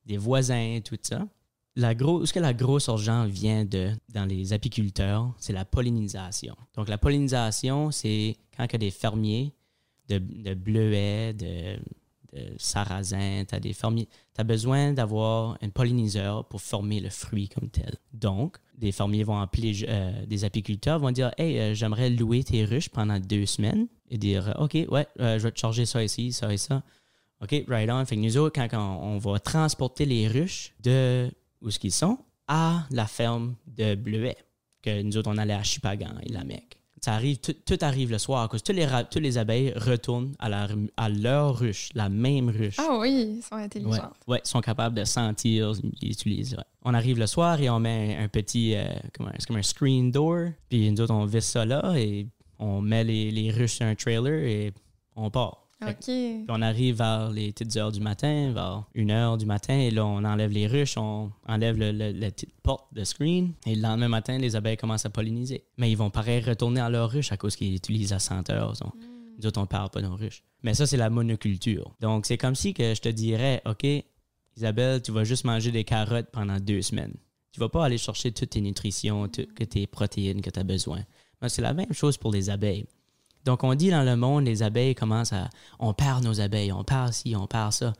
des 0.06 0.16
voisins, 0.16 0.78
tout 0.82 0.96
ça. 1.02 1.28
La 1.76 1.92
ce 1.92 2.32
que 2.32 2.38
la 2.38 2.54
grosse 2.54 2.86
urgence 2.86 3.28
vient 3.28 3.64
de 3.64 3.90
dans 4.12 4.26
les 4.26 4.52
apiculteurs, 4.52 5.34
c'est 5.38 5.52
la 5.52 5.64
pollinisation. 5.64 6.54
Donc, 6.76 6.88
la 6.88 6.98
pollinisation, 6.98 7.90
c'est 7.90 8.36
quand 8.56 8.64
il 8.64 8.72
y 8.72 8.74
a 8.76 8.78
des 8.78 8.90
fermiers 8.92 9.52
de, 10.08 10.18
bleuets, 10.54 11.32
de, 11.32 11.76
de 12.32 12.52
sarrasins, 12.58 13.44
tu 13.48 13.54
as 13.54 13.60
des 13.60 13.72
fermiers, 13.72 14.08
besoin 14.44 14.92
d'avoir 14.92 15.56
un 15.62 15.68
polliniseur 15.68 16.44
pour 16.46 16.60
former 16.60 17.00
le 17.00 17.10
fruit 17.10 17.48
comme 17.48 17.70
tel. 17.70 17.94
Donc, 18.12 18.56
des 18.76 18.92
fermiers 18.92 19.22
vont 19.22 19.40
appeler, 19.40 19.84
euh, 19.88 20.26
des 20.26 20.44
apiculteurs 20.44 20.98
vont 20.98 21.12
dire 21.12 21.30
Hey, 21.38 21.58
euh, 21.58 21.74
j'aimerais 21.74 22.10
louer 22.10 22.42
tes 22.42 22.64
ruches 22.64 22.88
pendant 22.88 23.18
deux 23.20 23.46
semaines 23.46 23.86
et 24.10 24.18
dire 24.18 24.54
OK, 24.58 24.74
ouais, 24.74 25.06
euh, 25.20 25.38
je 25.38 25.44
vais 25.44 25.52
te 25.52 25.58
charger 25.58 25.86
ça 25.86 26.02
ici, 26.02 26.32
ça 26.32 26.52
et 26.52 26.56
ça. 26.56 26.82
OK, 27.40 27.64
right 27.68 27.90
on. 27.90 28.04
Fait 28.04 28.16
que 28.16 28.20
nous 28.20 28.36
autres, 28.36 28.60
quand 28.60 28.78
on 28.78 29.18
va 29.18 29.38
transporter 29.38 30.06
les 30.06 30.28
ruches 30.28 30.72
de 30.82 31.30
où 31.62 31.70
ce 31.70 31.78
qu'ils 31.78 31.92
sont 31.92 32.18
à 32.48 32.84
la 32.90 33.06
ferme 33.06 33.54
de 33.66 33.94
Bleuet, 33.94 34.36
que 34.82 35.02
nous 35.02 35.16
autres, 35.16 35.30
on 35.32 35.38
allait 35.38 35.54
à 35.54 35.62
Chipagan 35.62 36.14
et 36.22 36.28
la 36.30 36.44
Mecque. 36.44 36.78
Ça 37.02 37.12
arrive, 37.14 37.36
tout, 37.38 37.76
arrive 37.82 38.10
le 38.10 38.16
soir, 38.18 38.48
parce 38.48 38.62
que 38.62 38.72
tous 38.72 38.76
les, 38.76 38.88
tous 39.10 39.18
les 39.18 39.36
abeilles 39.36 39.74
retournent 39.76 40.34
à, 40.38 40.48
la, 40.48 40.68
à 40.96 41.10
leur 41.10 41.58
ruche, 41.58 41.90
la 41.94 42.08
même 42.08 42.48
ruche. 42.48 42.76
Ah 42.78 42.96
oui, 42.98 43.36
ils 43.38 43.42
sont 43.42 43.56
Ouais, 43.56 43.62
intelligents. 43.64 44.10
ouais, 44.26 44.40
ils 44.42 44.48
sont 44.48 44.62
capables 44.62 44.96
de 44.96 45.04
sentir, 45.04 45.72
ils 46.00 46.10
utilisent. 46.12 46.54
ouais. 46.54 46.64
On 46.82 46.94
arrive 46.94 47.18
le 47.18 47.26
soir 47.26 47.60
et 47.60 47.68
on 47.68 47.78
met 47.78 48.16
un, 48.18 48.24
un 48.24 48.28
petit, 48.28 48.74
euh, 48.74 48.86
comment- 49.12 49.30
c'est 49.38 49.46
comme 49.46 49.56
un 49.56 49.62
screen 49.62 50.10
door, 50.10 50.48
puis 50.70 50.90
nous 50.90 51.00
autres, 51.02 51.12
on 51.12 51.26
visse 51.26 51.44
ça 51.46 51.66
là 51.66 51.92
et 51.98 52.26
on 52.58 52.80
met 52.80 53.04
les, 53.04 53.30
les 53.30 53.50
ruches 53.50 53.74
sur 53.74 53.84
un 53.86 53.94
trailer 53.94 54.42
et 54.44 54.72
on 55.14 55.30
part. 55.30 55.63
OK. 55.82 56.04
puis 56.04 56.44
on 56.48 56.62
arrive 56.62 56.96
vers 56.98 57.30
les 57.30 57.52
petites 57.52 57.76
heures 57.76 57.92
du 57.92 58.00
matin, 58.00 58.52
vers 58.52 58.84
une 58.94 59.10
heure 59.10 59.36
du 59.36 59.44
matin, 59.46 59.74
et 59.76 59.90
là, 59.90 60.06
on 60.06 60.24
enlève 60.24 60.50
les 60.50 60.66
ruches, 60.66 60.96
on 60.96 61.30
enlève 61.46 61.76
le- 61.78 61.92
le- 61.92 62.12
la 62.12 62.30
petite 62.30 62.54
porte 62.62 62.86
de 62.94 63.04
screen, 63.04 63.52
et 63.66 63.74
le 63.74 63.82
lendemain 63.82 64.08
matin, 64.08 64.38
les 64.38 64.56
abeilles 64.56 64.76
commencent 64.76 65.04
à 65.06 65.10
polliniser. 65.10 65.64
Mais 65.76 65.90
ils 65.90 65.96
vont 65.96 66.10
pareil 66.10 66.40
retourner 66.40 66.80
à 66.80 66.88
leur 66.88 67.10
ruche 67.10 67.32
à 67.32 67.36
cause 67.36 67.56
qu'ils 67.56 67.74
utilisent 67.74 68.12
la 68.12 68.18
senteur. 68.18 68.72
donc. 68.80 68.92
Nous 69.38 69.46
autres, 69.46 69.60
on 69.60 69.66
parle 69.66 69.90
pas 69.90 70.00
de 70.00 70.06
nos 70.06 70.14
ruches. 70.14 70.44
Mais 70.62 70.74
ça, 70.74 70.86
c'est 70.86 70.96
la 70.96 71.10
monoculture. 71.10 71.94
Donc, 72.00 72.24
c'est 72.24 72.38
comme 72.38 72.54
si 72.54 72.72
que 72.72 72.94
je 72.94 73.00
te 73.00 73.08
dirais, 73.08 73.60
OK, 73.66 73.84
Isabelle, 74.56 75.02
tu 75.02 75.10
vas 75.10 75.24
juste 75.24 75.44
manger 75.44 75.72
des 75.72 75.82
carottes 75.84 76.30
pendant 76.30 76.60
deux 76.60 76.82
semaines. 76.82 77.14
Tu 77.52 77.58
vas 77.60 77.68
pas 77.68 77.84
aller 77.84 77.98
chercher 77.98 78.30
toutes 78.32 78.50
tes 78.50 78.60
nutritions, 78.60 79.28
toutes 79.28 79.68
tes 79.68 79.86
protéines 79.88 80.40
que 80.40 80.50
tu 80.50 80.58
as 80.60 80.64
besoin. 80.64 81.00
Mais 81.42 81.48
c'est 81.48 81.62
la 81.62 81.74
même 81.74 81.92
chose 81.92 82.16
pour 82.16 82.30
les 82.32 82.48
abeilles. 82.50 82.84
Donc, 83.44 83.62
on 83.62 83.74
dit 83.74 83.90
dans 83.90 84.02
le 84.02 84.16
monde, 84.16 84.44
les 84.44 84.62
abeilles 84.62 84.94
commencent 84.94 85.32
à. 85.32 85.50
On 85.78 85.92
perd 85.92 86.24
nos 86.24 86.40
abeilles, 86.40 86.72
on 86.72 86.84
perd 86.84 87.12
ci, 87.12 87.34
on 87.36 87.46
perd 87.46 87.72
ça. 87.72 87.92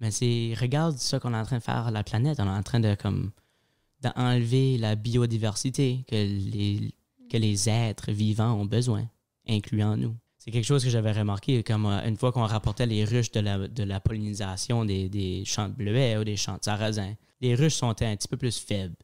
Mais 0.00 0.10
c'est. 0.10 0.54
Regarde 0.60 0.98
ce 0.98 1.16
qu'on 1.16 1.32
est 1.32 1.36
en 1.38 1.44
train 1.44 1.58
de 1.58 1.62
faire 1.62 1.86
à 1.86 1.90
la 1.90 2.02
planète. 2.02 2.40
On 2.40 2.46
est 2.46 2.58
en 2.58 2.62
train 2.62 2.80
de, 2.80 2.94
comme. 2.94 3.30
d'enlever 4.00 4.78
la 4.78 4.96
biodiversité 4.96 6.04
que 6.08 7.36
les, 7.36 7.68
êtres 7.68 8.10
vivants 8.10 8.54
ont 8.54 8.64
besoin, 8.64 9.08
incluant 9.48 9.96
nous. 9.96 10.16
C'est 10.38 10.50
quelque 10.50 10.64
chose 10.64 10.82
que 10.82 10.90
j'avais 10.90 11.12
remarqué, 11.12 11.62
comme 11.62 11.84
euh, 11.84 12.08
une 12.08 12.16
fois 12.16 12.32
qu'on 12.32 12.46
rapportait 12.46 12.86
les 12.86 13.04
ruches 13.04 13.30
de 13.30 13.40
la, 13.40 13.68
de 13.68 13.82
la 13.84 14.00
pollinisation 14.00 14.86
des, 14.86 15.10
des 15.10 15.44
champs 15.44 15.68
de 15.68 15.74
bleuets 15.74 16.16
ou 16.16 16.24
des 16.24 16.36
champs 16.36 16.56
de 16.56 16.64
sarrasin, 16.64 17.14
les 17.42 17.54
ruches 17.54 17.74
sont 17.74 17.90
un 17.90 18.16
petit 18.16 18.26
peu 18.26 18.38
plus 18.38 18.58
faibles. 18.58 18.96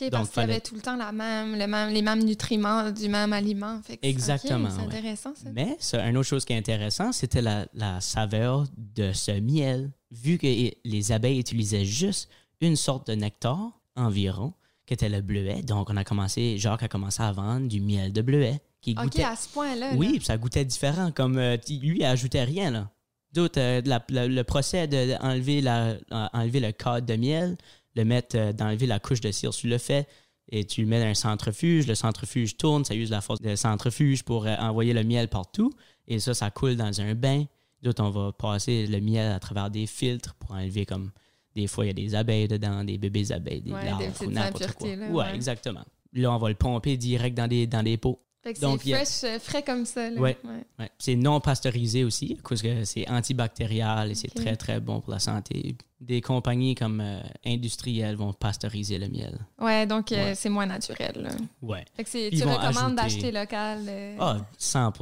OK, 0.00 0.10
parce 0.10 0.30
qu'il 0.30 0.40
y 0.40 0.44
avait 0.44 0.60
tout 0.60 0.74
le 0.74 0.80
temps 0.80 0.96
la 0.96 1.12
même, 1.12 1.56
le 1.56 1.66
même, 1.66 1.90
les 1.92 2.02
mêmes 2.02 2.24
nutriments 2.24 2.90
du 2.90 3.08
même 3.08 3.32
aliment. 3.32 3.80
Fait 3.82 3.96
que- 3.96 4.06
Exactement, 4.06 4.68
c'est 4.70 4.78
ouais. 4.78 4.84
intéressant, 4.86 5.32
ça. 5.34 5.50
Mais 5.54 5.76
ça, 5.78 6.04
une 6.08 6.16
autre 6.16 6.28
chose 6.28 6.44
qui 6.44 6.52
est 6.52 6.56
intéressante, 6.58 7.14
c'était 7.14 7.42
la, 7.42 7.66
la 7.74 8.00
saveur 8.00 8.64
de 8.76 9.12
ce 9.12 9.30
miel. 9.38 9.90
Vu 10.10 10.38
que 10.38 10.46
les 10.84 11.12
abeilles 11.12 11.38
utilisaient 11.38 11.84
juste 11.84 12.28
une 12.60 12.76
sorte 12.76 13.06
de 13.08 13.14
nectar 13.14 13.70
environ, 13.96 14.52
qui 14.86 14.94
était 14.94 15.08
le 15.08 15.20
bleuet. 15.20 15.62
Donc, 15.62 15.88
on 15.90 15.96
a 15.96 16.04
commencé, 16.04 16.58
Jacques 16.58 16.82
a 16.82 16.88
commencé 16.88 17.22
à 17.22 17.32
vendre 17.32 17.68
du 17.68 17.80
miel 17.80 18.12
de 18.12 18.20
bleuet. 18.22 18.60
Qui 18.80 18.92
OK, 18.98 19.04
goûtait, 19.04 19.24
à 19.24 19.34
ce 19.36 19.48
point-là. 19.48 19.92
oui, 19.96 20.20
ça 20.22 20.36
goûtait 20.36 20.64
différent. 20.64 21.10
Comme 21.10 21.38
euh, 21.38 21.56
lui, 21.68 21.98
il 22.00 22.04
ajoutait 22.04 22.44
rien, 22.44 22.70
là. 22.70 22.90
D'autres, 23.32 23.58
euh, 23.60 23.80
la- 23.86 24.04
la- 24.10 24.28
le 24.28 24.44
procès 24.44 24.86
d'enlever 24.86 25.60
la, 25.62 25.96
enlever 26.34 26.60
le 26.60 26.70
cadre 26.72 27.06
de 27.06 27.14
miel, 27.16 27.56
le 27.94 28.04
mettre, 28.04 28.36
euh, 28.36 28.52
d'enlever 28.52 28.86
la 28.86 28.98
couche 29.00 29.20
de 29.20 29.30
cire, 29.30 29.50
tu 29.50 29.68
le 29.68 29.78
fais 29.78 30.06
et 30.50 30.64
tu 30.64 30.82
le 30.82 30.86
mets 30.88 31.00
dans 31.00 31.06
un 31.06 31.14
centrifuge. 31.14 31.86
Le 31.86 31.94
centrifuge 31.94 32.56
tourne, 32.56 32.84
ça 32.84 32.94
use 32.94 33.10
la 33.10 33.20
force 33.20 33.40
du 33.40 33.56
centrifuge 33.56 34.22
pour 34.24 34.46
euh, 34.46 34.54
envoyer 34.56 34.92
le 34.92 35.04
miel 35.04 35.28
partout. 35.28 35.72
Et 36.06 36.18
ça, 36.18 36.34
ça 36.34 36.50
coule 36.50 36.76
dans 36.76 37.00
un 37.00 37.14
bain. 37.14 37.44
D'autres, 37.82 38.02
on 38.02 38.10
va 38.10 38.32
passer 38.32 38.86
le 38.86 39.00
miel 39.00 39.32
à 39.32 39.38
travers 39.38 39.70
des 39.70 39.86
filtres 39.86 40.34
pour 40.34 40.52
enlever 40.52 40.86
comme 40.86 41.10
des 41.54 41.66
fois, 41.68 41.84
il 41.84 41.88
y 41.88 41.90
a 41.90 41.94
des 41.94 42.14
abeilles 42.16 42.48
dedans, 42.48 42.82
des 42.82 42.98
bébés 42.98 43.30
abeilles, 43.30 43.62
des 43.62 43.72
Ouais, 43.72 43.80
des 43.82 43.86
larves 43.86 44.06
petites 44.12 44.26
ou 44.26 44.30
n'importe 44.30 44.72
quoi. 44.72 44.96
là, 44.96 45.06
ouais, 45.06 45.12
ouais. 45.12 45.34
exactement. 45.34 45.84
Là, 46.12 46.32
on 46.32 46.38
va 46.38 46.48
le 46.48 46.54
pomper 46.56 46.96
direct 46.96 47.36
dans 47.36 47.46
des, 47.46 47.66
dans 47.66 47.82
des 47.82 47.96
pots. 47.96 48.20
Fait 48.44 48.52
que 48.54 48.60
Donc, 48.60 48.82
c'est 48.84 48.92
a- 48.94 49.24
euh, 49.24 49.38
frais 49.40 49.62
comme 49.62 49.86
ça. 49.86 50.10
Là. 50.10 50.20
Ouais. 50.20 50.36
Ouais. 50.78 50.90
C'est 50.98 51.16
non 51.16 51.40
pasteurisé 51.40 52.04
aussi, 52.04 52.38
parce 52.46 52.60
que 52.60 52.84
c'est 52.84 53.08
antibactérial 53.08 54.10
et 54.10 54.14
c'est 54.14 54.28
très, 54.28 54.54
très 54.54 54.80
bon 54.80 55.00
pour 55.00 55.10
la 55.12 55.18
santé. 55.18 55.74
Des 56.00 56.20
compagnies 56.20 56.74
comme 56.74 57.00
euh, 57.00 57.20
industrielles 57.46 58.16
vont 58.16 58.34
pasteuriser 58.34 58.98
le 58.98 59.08
miel. 59.08 59.38
Ouais, 59.58 59.86
donc 59.86 60.12
euh, 60.12 60.34
c'est 60.36 60.50
moins 60.50 60.66
naturel. 60.66 61.12
là. 61.16 61.30
Ouais. 61.62 61.84
Fait 61.96 62.04
que 62.04 62.10
c'est- 62.10 62.30
tu 62.30 62.42
recommandes 62.42 62.76
ajouter- 62.76 62.94
d'acheter 62.96 63.32
local. 63.32 63.78
euh, 63.88 64.16
Ah, 64.20 64.36
100 64.58 64.92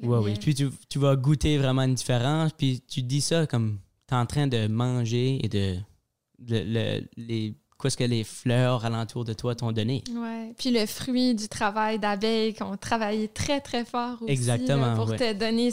Ouais, 0.00 0.18
oui. 0.18 0.34
Puis 0.40 0.54
tu, 0.54 0.70
tu 0.88 0.98
vas 1.00 1.16
goûter 1.16 1.58
vraiment 1.58 1.82
une 1.82 1.94
différence, 1.94 2.52
puis 2.52 2.80
tu 2.86 3.02
dis 3.02 3.20
ça 3.20 3.46
comme 3.48 3.78
tu 4.08 4.14
es 4.14 4.16
en 4.16 4.26
train 4.26 4.46
de 4.46 4.68
manger 4.68 5.44
et 5.44 5.48
de. 5.48 5.76
le- 6.46 6.62
le- 6.64 7.08
les, 7.16 7.54
qu'est-ce 7.84 7.96
que 7.96 8.04
les 8.04 8.24
fleurs 8.24 8.84
alentour 8.84 9.24
de 9.24 9.32
toi 9.32 9.54
t'ont 9.54 9.72
donné. 9.72 10.02
Ouais. 10.10 10.52
Puis 10.58 10.70
le 10.70 10.86
fruit 10.86 11.34
du 11.34 11.48
travail 11.48 11.98
d'abeilles 11.98 12.54
qui 12.54 12.62
ont 12.62 12.76
travaillé 12.76 13.28
très, 13.28 13.60
très 13.60 13.84
fort 13.84 14.18
aussi. 14.22 14.32
Exactement, 14.32 14.86
là, 14.86 14.94
pour 14.96 15.08
ouais. 15.08 15.16
te 15.16 15.32
donner 15.32 15.72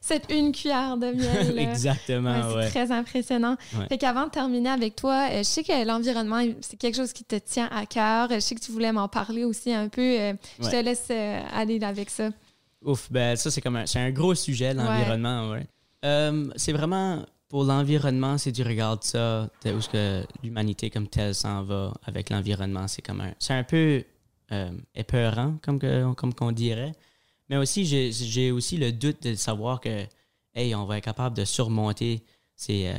cette 0.00 0.30
une 0.30 0.52
cuillère 0.52 0.96
de 0.96 1.12
miel. 1.12 1.58
Exactement, 1.70 2.30
Ouais, 2.32 2.42
c'est 2.50 2.56
ouais. 2.56 2.68
très 2.70 2.92
impressionnant. 2.92 3.56
Fait 3.88 3.98
qu'avant 3.98 4.24
de 4.26 4.30
terminer 4.30 4.70
avec 4.70 4.96
toi, 4.96 5.28
euh, 5.30 5.38
je 5.38 5.42
sais 5.44 5.62
que 5.64 5.86
l'environnement, 5.86 6.42
c'est 6.60 6.76
quelque 6.78 6.96
chose 6.96 7.12
qui 7.12 7.24
te 7.24 7.36
tient 7.36 7.68
à 7.72 7.86
cœur. 7.86 8.28
Je 8.30 8.40
sais 8.40 8.54
que 8.54 8.60
tu 8.60 8.72
voulais 8.72 8.92
m'en 8.92 9.08
parler 9.08 9.44
aussi 9.44 9.72
un 9.72 9.88
peu. 9.88 10.02
Euh, 10.02 10.34
Je 10.60 10.68
te 10.68 10.76
laisse 10.82 11.06
euh, 11.10 11.40
aller 11.52 11.82
avec 11.82 12.10
ça. 12.10 12.30
Ouf, 12.84 13.10
ben 13.10 13.36
ça 13.36 13.50
c'est 13.50 13.60
comme 13.60 13.76
un, 13.76 13.84
un 13.94 14.10
gros 14.10 14.34
sujet 14.34 14.74
l'environnement, 14.74 15.50
ouais. 15.50 15.66
Euh, 16.04 16.48
c'est 16.56 16.72
vraiment 16.72 17.24
pour 17.48 17.64
l'environnement, 17.64 18.38
si 18.38 18.52
tu 18.52 18.62
regardes 18.62 19.04
ça, 19.04 19.48
de 19.64 19.72
où 19.72 19.78
est-ce 19.78 19.88
que 19.88 20.24
l'humanité 20.42 20.90
comme 20.90 21.08
telle 21.08 21.34
s'en 21.34 21.62
va 21.62 21.94
avec 22.04 22.30
l'environnement, 22.30 22.88
c'est 22.88 23.02
comme 23.02 23.20
un, 23.20 23.32
c'est 23.38 23.54
un 23.54 23.64
peu 23.64 24.02
euh, 24.52 24.70
épeurant 24.94 25.56
comme 25.62 25.78
que, 25.78 26.12
comme 26.14 26.34
qu'on 26.34 26.52
dirait. 26.52 26.92
Mais 27.48 27.56
aussi 27.56 27.84
j'ai, 27.86 28.10
j'ai 28.12 28.50
aussi 28.50 28.76
le 28.76 28.90
doute 28.92 29.22
de 29.22 29.34
savoir 29.34 29.80
que 29.80 30.06
hey, 30.54 30.74
on 30.74 30.84
va 30.86 30.98
être 30.98 31.04
capable 31.04 31.36
de 31.36 31.44
surmonter 31.44 32.22
ces, 32.56 32.88
euh, 32.88 32.94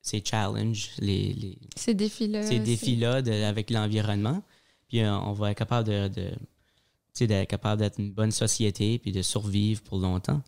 ces 0.00 0.22
challenges, 0.24 0.90
les, 0.98 1.34
les, 1.34 1.58
Ces 1.76 1.94
défis-là. 1.94 2.42
ces 2.42 2.48
c'est- 2.54 2.58
défis-là 2.60 3.20
de- 3.22 3.32
avec 3.44 3.70
l'environnement. 3.70 4.42
Puis 4.88 5.00
euh, 5.00 5.12
on 5.18 5.32
va 5.32 5.50
être 5.50 5.58
capable 5.58 5.88
de, 5.88 6.08
de 6.08 6.30
d'être 7.26 7.48
capable 7.48 7.80
d'être 7.80 7.98
une 7.98 8.12
bonne 8.12 8.30
société 8.30 8.98
puis 8.98 9.10
de 9.10 9.22
survivre 9.22 9.82
pour 9.82 9.98
longtemps. 9.98 10.42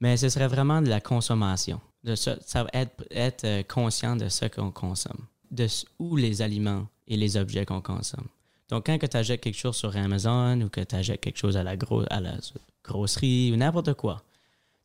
Mais 0.00 0.16
ce 0.18 0.28
serait 0.28 0.46
vraiment 0.48 0.82
de 0.82 0.88
la 0.88 1.00
consommation. 1.00 1.80
De 2.04 2.14
ça, 2.16 2.36
va 2.54 2.68
être, 2.72 3.44
euh, 3.44 3.62
conscient 3.62 4.16
de 4.16 4.28
ce 4.28 4.46
qu'on 4.46 4.70
consomme, 4.72 5.26
de 5.50 5.66
où 5.98 6.16
les 6.16 6.42
aliments 6.42 6.88
et 7.06 7.16
les 7.16 7.36
objets 7.36 7.64
qu'on 7.64 7.80
consomme. 7.80 8.26
Donc, 8.68 8.86
quand 8.86 8.98
tu 8.98 9.16
achètes 9.16 9.40
quelque 9.40 9.58
chose 9.58 9.76
sur 9.76 9.96
Amazon 9.96 10.60
ou 10.62 10.68
que 10.68 10.80
tu 10.80 10.94
achètes 10.96 11.20
quelque 11.20 11.38
chose 11.38 11.56
à 11.56 11.62
la, 11.62 11.76
gro- 11.76 12.06
à 12.10 12.20
la 12.20 12.34
grosserie 12.82 13.52
ou 13.52 13.56
n'importe 13.56 13.94
quoi, 13.94 14.22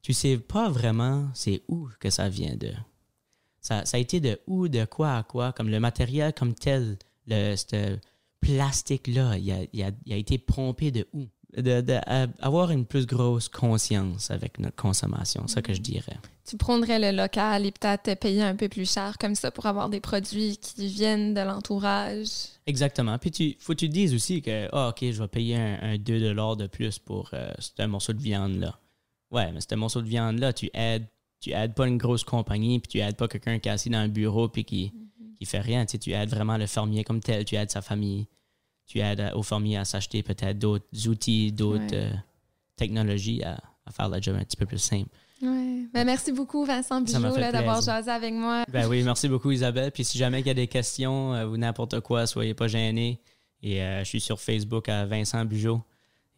tu 0.01 0.13
sais 0.13 0.37
pas 0.37 0.69
vraiment 0.69 1.27
c'est 1.33 1.63
où 1.67 1.89
que 1.99 2.09
ça 2.09 2.29
vient 2.29 2.55
de. 2.55 2.71
Ça, 3.61 3.83
ça 3.85 3.97
a 3.97 3.99
été 3.99 4.19
de 4.19 4.39
où, 4.45 4.67
de 4.67 4.85
quoi 4.85 5.15
à 5.17 5.23
quoi, 5.23 5.51
comme 5.53 5.69
le 5.69 5.79
matériel 5.79 6.33
comme 6.33 6.53
tel, 6.53 6.97
le 7.27 7.55
ce 7.55 7.97
plastique-là, 8.41 9.37
il 9.37 9.51
a, 9.51 9.55
a- 9.87 9.91
il 10.05 10.13
a 10.13 10.15
été 10.17 10.37
pompé 10.37 10.91
de 10.91 11.07
où? 11.13 11.25
De, 11.57 11.81
de- 11.81 11.99
à- 12.05 12.27
avoir 12.39 12.69
une 12.69 12.85
plus 12.85 13.07
grosse 13.07 13.49
conscience 13.49 14.29
avec 14.29 14.59
notre 14.59 14.75
consommation, 14.75 15.43
c'est 15.47 15.55
ça 15.55 15.61
que 15.63 15.73
je 15.73 15.81
dirais. 15.81 16.17
Tu 16.47 16.55
prendrais 16.55 16.99
le 16.99 17.17
local 17.17 17.65
et 17.65 17.71
peut-être 17.71 18.19
payer 18.19 18.43
un 18.43 18.55
peu 18.55 18.69
plus 18.69 18.89
cher 18.89 19.17
comme 19.19 19.33
ça 19.33 19.49
pour 19.49 19.65
avoir 19.65 19.89
des 19.89 19.99
produits 19.99 20.57
qui 20.57 20.87
viennent 20.87 21.33
de 21.33 21.41
l'entourage. 21.41 22.27
Exactement. 22.67 23.17
Puis 23.17 23.31
tu 23.31 23.57
faut 23.59 23.73
que 23.73 23.79
tu 23.79 23.87
te 23.89 23.93
dises 23.93 24.13
aussi 24.13 24.41
que, 24.41 24.69
ah, 24.71 24.89
OK, 24.89 24.99
je 25.11 25.19
vais 25.21 25.27
payer 25.27 25.55
un, 25.57 25.79
un 25.81 25.97
2 25.97 26.19
de 26.55 26.67
plus 26.67 26.99
pour 26.99 27.31
euh, 27.33 27.49
ce 27.59 27.83
morceau 27.85 28.13
de 28.13 28.21
viande-là. 28.21 28.79
Ouais, 29.31 29.51
mais 29.51 29.59
ce 29.61 29.75
morceau 29.75 30.01
de 30.01 30.07
viande-là, 30.07 30.53
tu 30.53 30.69
aides, 30.73 31.07
tu 31.41 31.51
aides 31.51 31.73
pas 31.73 31.87
une 31.87 31.97
grosse 31.97 32.23
compagnie, 32.23 32.79
puis 32.79 32.87
tu 32.87 32.99
aides 32.99 33.17
pas 33.17 33.27
quelqu'un 33.27 33.59
qui 33.59 33.67
est 33.67 33.71
assis 33.71 33.89
dans 33.89 33.97
un 33.97 34.07
bureau 34.07 34.47
puis 34.47 34.63
qui, 34.63 34.93
qui 35.37 35.45
fait 35.45 35.59
rien. 35.59 35.85
Tu, 35.85 35.93
sais, 35.93 35.97
tu 35.97 36.11
aides 36.11 36.29
vraiment 36.29 36.57
le 36.57 36.67
fermier 36.67 37.03
comme 37.03 37.19
tel, 37.19 37.43
tu 37.45 37.55
aides 37.55 37.71
sa 37.71 37.81
famille, 37.81 38.27
tu 38.87 38.99
aides 38.99 39.19
euh, 39.19 39.33
au 39.35 39.43
fermier 39.43 39.77
à 39.77 39.85
s'acheter 39.85 40.23
peut-être 40.23 40.57
d'autres 40.57 41.07
outils, 41.07 41.51
d'autres 41.51 41.83
Ouais. 41.91 41.93
euh, 41.93 42.11
technologies 42.75 43.43
à, 43.43 43.57
à 43.85 43.91
faire 43.91 44.09
la 44.09 44.19
job 44.21 44.35
un 44.39 44.43
petit 44.43 44.57
peu 44.57 44.65
plus 44.65 44.77
simple. 44.79 45.09
Ouais. 45.41 45.83
Ben, 45.93 46.03
merci 46.03 46.31
beaucoup, 46.31 46.65
Vincent 46.65 46.99
là, 47.01 47.51
d'avoir 47.51 47.81
jasé 47.81 48.09
avec 48.09 48.33
moi. 48.33 48.63
Ben 48.71 48.87
oui, 48.87 49.03
merci 49.03 49.27
beaucoup 49.29 49.51
Isabelle. 49.51 49.91
Puis 49.91 50.03
si 50.03 50.17
jamais 50.17 50.39
il 50.39 50.47
y 50.47 50.49
a 50.49 50.53
des 50.55 50.67
questions 50.67 51.33
euh, 51.35 51.45
ou 51.45 51.57
n'importe 51.57 51.99
quoi, 51.99 52.25
soyez 52.25 52.53
pas 52.55 52.67
gênés. 52.67 53.19
Et 53.61 53.81
euh, 53.81 53.99
je 53.99 54.05
suis 54.09 54.21
sur 54.21 54.39
Facebook 54.39 54.89
à 54.89 55.05
Vincent 55.05 55.43
Bugeaud. 55.45 55.81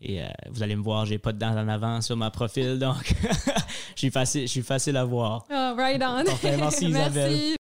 Et 0.02 0.22
euh, 0.22 0.28
vous 0.52 0.64
allez 0.64 0.76
me 0.78 0.82
voir, 0.82 1.06
j'ai 1.06 1.18
pas 1.18 1.34
de 1.34 1.38
dents 1.40 1.52
en 1.58 1.68
avant 1.68 2.00
sur 2.02 2.16
ma 2.16 2.32
profil, 2.32 2.80
donc 2.80 3.14
je 3.96 4.00
suis 4.00 4.10
facile, 4.12 4.44
je 4.44 4.48
suis 4.48 4.62
facile 4.62 4.96
à 4.96 5.04
voir. 5.04 5.46
Oh, 5.52 5.74
right 5.76 6.02
on. 6.02 6.24
Parfait, 6.24 6.56
merci, 6.58 6.86
Isabelle. 6.90 7.32
merci. 7.32 7.58